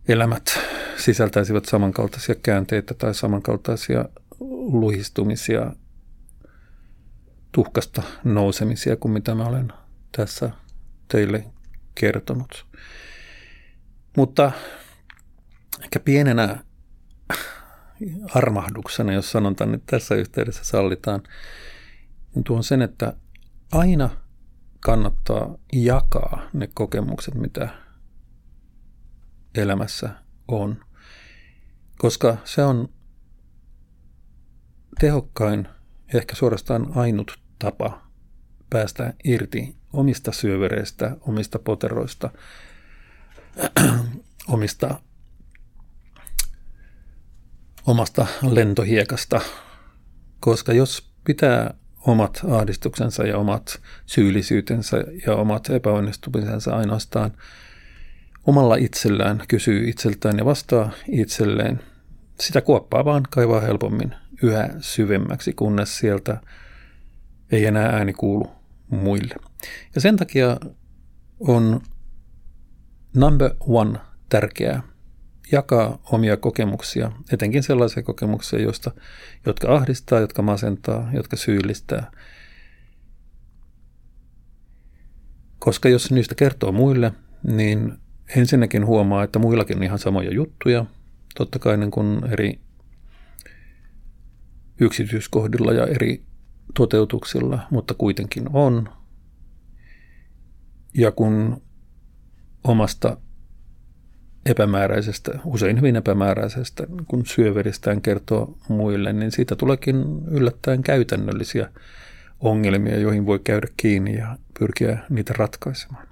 [0.09, 0.59] elämät
[0.97, 4.05] sisältäisivät samankaltaisia käänteitä tai samankaltaisia
[4.71, 5.73] luhistumisia,
[7.51, 9.73] tuhkasta nousemisia kuin mitä mä olen
[10.17, 10.49] tässä
[11.07, 11.45] teille
[11.95, 12.65] kertonut.
[14.17, 14.51] Mutta
[15.83, 16.63] ehkä pienenä
[18.35, 21.23] armahduksena, jos sanon tänne tässä yhteydessä sallitaan,
[22.35, 23.13] niin tuon sen, että
[23.71, 24.09] aina
[24.79, 27.69] kannattaa jakaa ne kokemukset, mitä
[29.55, 30.09] elämässä
[30.47, 30.85] on.
[31.97, 32.89] Koska se on
[34.99, 35.67] tehokkain,
[36.13, 38.01] ehkä suorastaan ainut tapa
[38.69, 42.29] päästä irti omista syövereistä, omista poteroista,
[44.47, 44.99] omista
[47.87, 49.41] omasta lentohiekasta,
[50.39, 51.73] koska jos pitää
[52.07, 54.97] omat ahdistuksensa ja omat syyllisyytensä
[55.27, 57.31] ja omat epäonnistumisensa ainoastaan
[58.49, 61.79] omalla itsellään, kysyy itseltään ja vastaa itselleen.
[62.39, 66.41] Sitä kuoppaa vaan kaivaa helpommin yhä syvemmäksi, kunnes sieltä
[67.51, 68.51] ei enää ääni kuulu
[68.89, 69.35] muille.
[69.95, 70.57] Ja sen takia
[71.39, 71.81] on
[73.15, 74.83] number one tärkeää
[75.51, 78.91] jakaa omia kokemuksia, etenkin sellaisia kokemuksia, joista,
[79.45, 82.11] jotka ahdistaa, jotka masentaa, jotka syyllistää.
[85.59, 87.11] Koska jos niistä kertoo muille,
[87.43, 87.93] niin
[88.35, 90.85] ensinnäkin huomaa, että muillakin on ihan samoja juttuja,
[91.35, 92.59] totta kai niin kuin eri
[94.79, 96.23] yksityiskohdilla ja eri
[96.73, 98.89] toteutuksilla, mutta kuitenkin on.
[100.93, 101.61] Ja kun
[102.63, 103.17] omasta
[104.45, 111.69] epämääräisestä, usein hyvin epämääräisestä, kun syöveristään kertoo muille, niin siitä tuleekin yllättäen käytännöllisiä
[112.39, 116.08] ongelmia, joihin voi käydä kiinni ja pyrkiä niitä ratkaisemaan.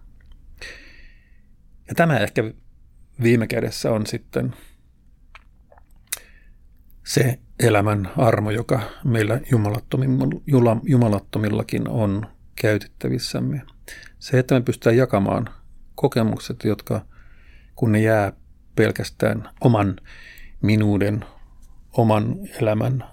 [1.87, 2.43] Ja tämä ehkä
[3.23, 4.55] viime kädessä on sitten
[7.05, 9.41] se elämän armo, joka meillä
[10.83, 12.27] jumalattomillakin on
[12.61, 13.61] käytettävissämme.
[14.19, 15.49] Se, että me pystytään jakamaan
[15.95, 17.05] kokemukset, jotka
[17.75, 18.33] kun ne jää
[18.75, 19.95] pelkästään oman
[20.61, 21.25] minuuden,
[21.93, 23.03] oman elämän,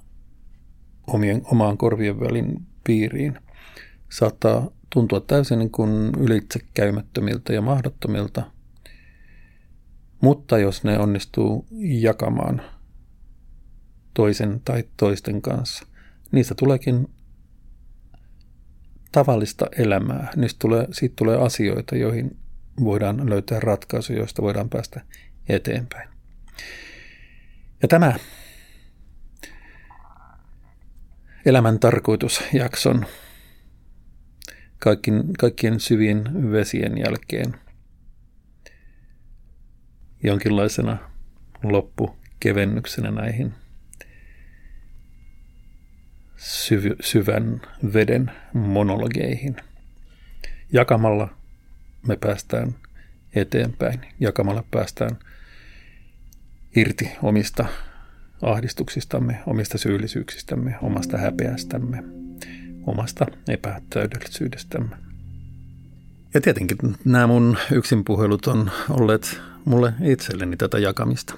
[1.07, 3.39] omien, omaan korvien välin piiriin,
[4.09, 8.54] saattaa tuntua täysin niin kuin ylitsekäymättömiltä ja mahdottomilta.
[10.25, 12.63] Mutta jos ne onnistuu jakamaan
[14.15, 15.87] toisen tai toisten kanssa,
[16.33, 17.11] niistä tuleekin
[19.13, 20.31] tavallista elämää.
[20.37, 22.37] Niistä tulee, siitä tulee asioita, joihin
[22.85, 25.01] voidaan löytää ratkaisuja, joista voidaan päästä
[25.49, 26.09] eteenpäin.
[27.83, 28.15] Ja tämä
[31.47, 33.07] elämän tarkoitusjakson
[34.79, 37.64] kaikkien, kaikkien syvien vesien jälkeen
[40.25, 40.97] jonkinlaisena
[41.63, 43.55] loppukevennyksenä näihin
[46.37, 47.61] syv- syvän
[47.93, 49.57] veden monologeihin.
[50.73, 51.37] Jakamalla
[52.07, 52.75] me päästään
[53.35, 54.01] eteenpäin.
[54.21, 55.19] Jakamalla päästään
[56.77, 57.67] irti omista
[58.43, 62.05] ahdistuksistamme, omista syyllisyyksistämme, omasta häpeästämme,
[62.87, 64.97] omasta epätäydellisyydestämme.
[66.35, 71.35] Ja tietenkin nämä mun yksinpuhelut on olleet mulle itselleni tätä jakamista.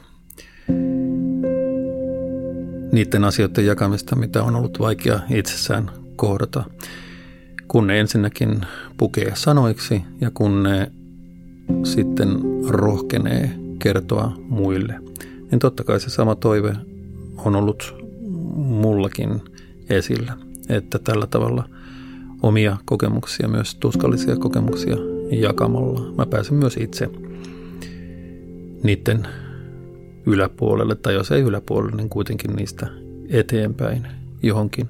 [2.93, 6.65] Niiden asioiden jakamista, mitä on ollut vaikea itsessään kohdata,
[7.69, 8.61] kun ne ensinnäkin
[8.97, 10.93] pukee sanoiksi ja kun ne
[11.85, 12.29] sitten
[12.69, 15.01] rohkenee kertoa muille.
[15.51, 16.77] Niin totta kai se sama toive
[17.37, 17.95] on ollut
[18.57, 19.41] mullakin
[19.91, 20.33] esillä,
[20.69, 21.69] että tällä tavalla
[22.43, 24.97] omia kokemuksia, myös tuskallisia kokemuksia
[25.31, 27.11] jakamalla mä pääsen myös itse
[28.83, 29.27] niiden
[30.27, 32.87] yläpuolelle, tai jos ei yläpuolelle, niin kuitenkin niistä
[33.29, 34.07] eteenpäin
[34.43, 34.89] johonkin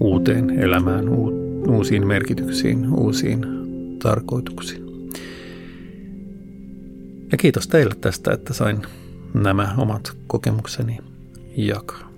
[0.00, 1.08] uuteen elämään,
[1.68, 3.46] uusiin merkityksiin, uusiin
[4.02, 4.82] tarkoituksiin.
[7.32, 8.82] Ja kiitos teille tästä, että sain
[9.34, 10.98] nämä omat kokemukseni
[11.56, 12.11] jakaa.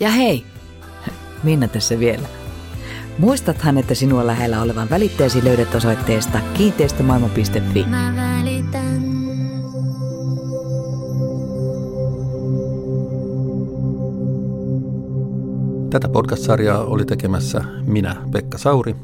[0.00, 0.44] Ja hei,
[1.42, 2.28] Minna tässä vielä.
[3.18, 7.84] Muistathan, että sinua lähellä olevan välitteesi löydät osoitteesta kiinteistömaailma.fi.
[7.84, 9.00] Mä välitän.
[15.90, 18.96] Tätä podcast-sarjaa oli tekemässä minä, Pekka Sauri,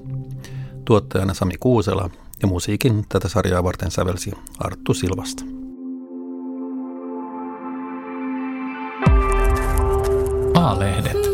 [0.84, 2.10] tuottajana Sami Kuusela
[2.42, 5.55] ja musiikin tätä sarjaa varten sävelsi Arttu Silvasta.
[10.66, 11.25] A-lehdet.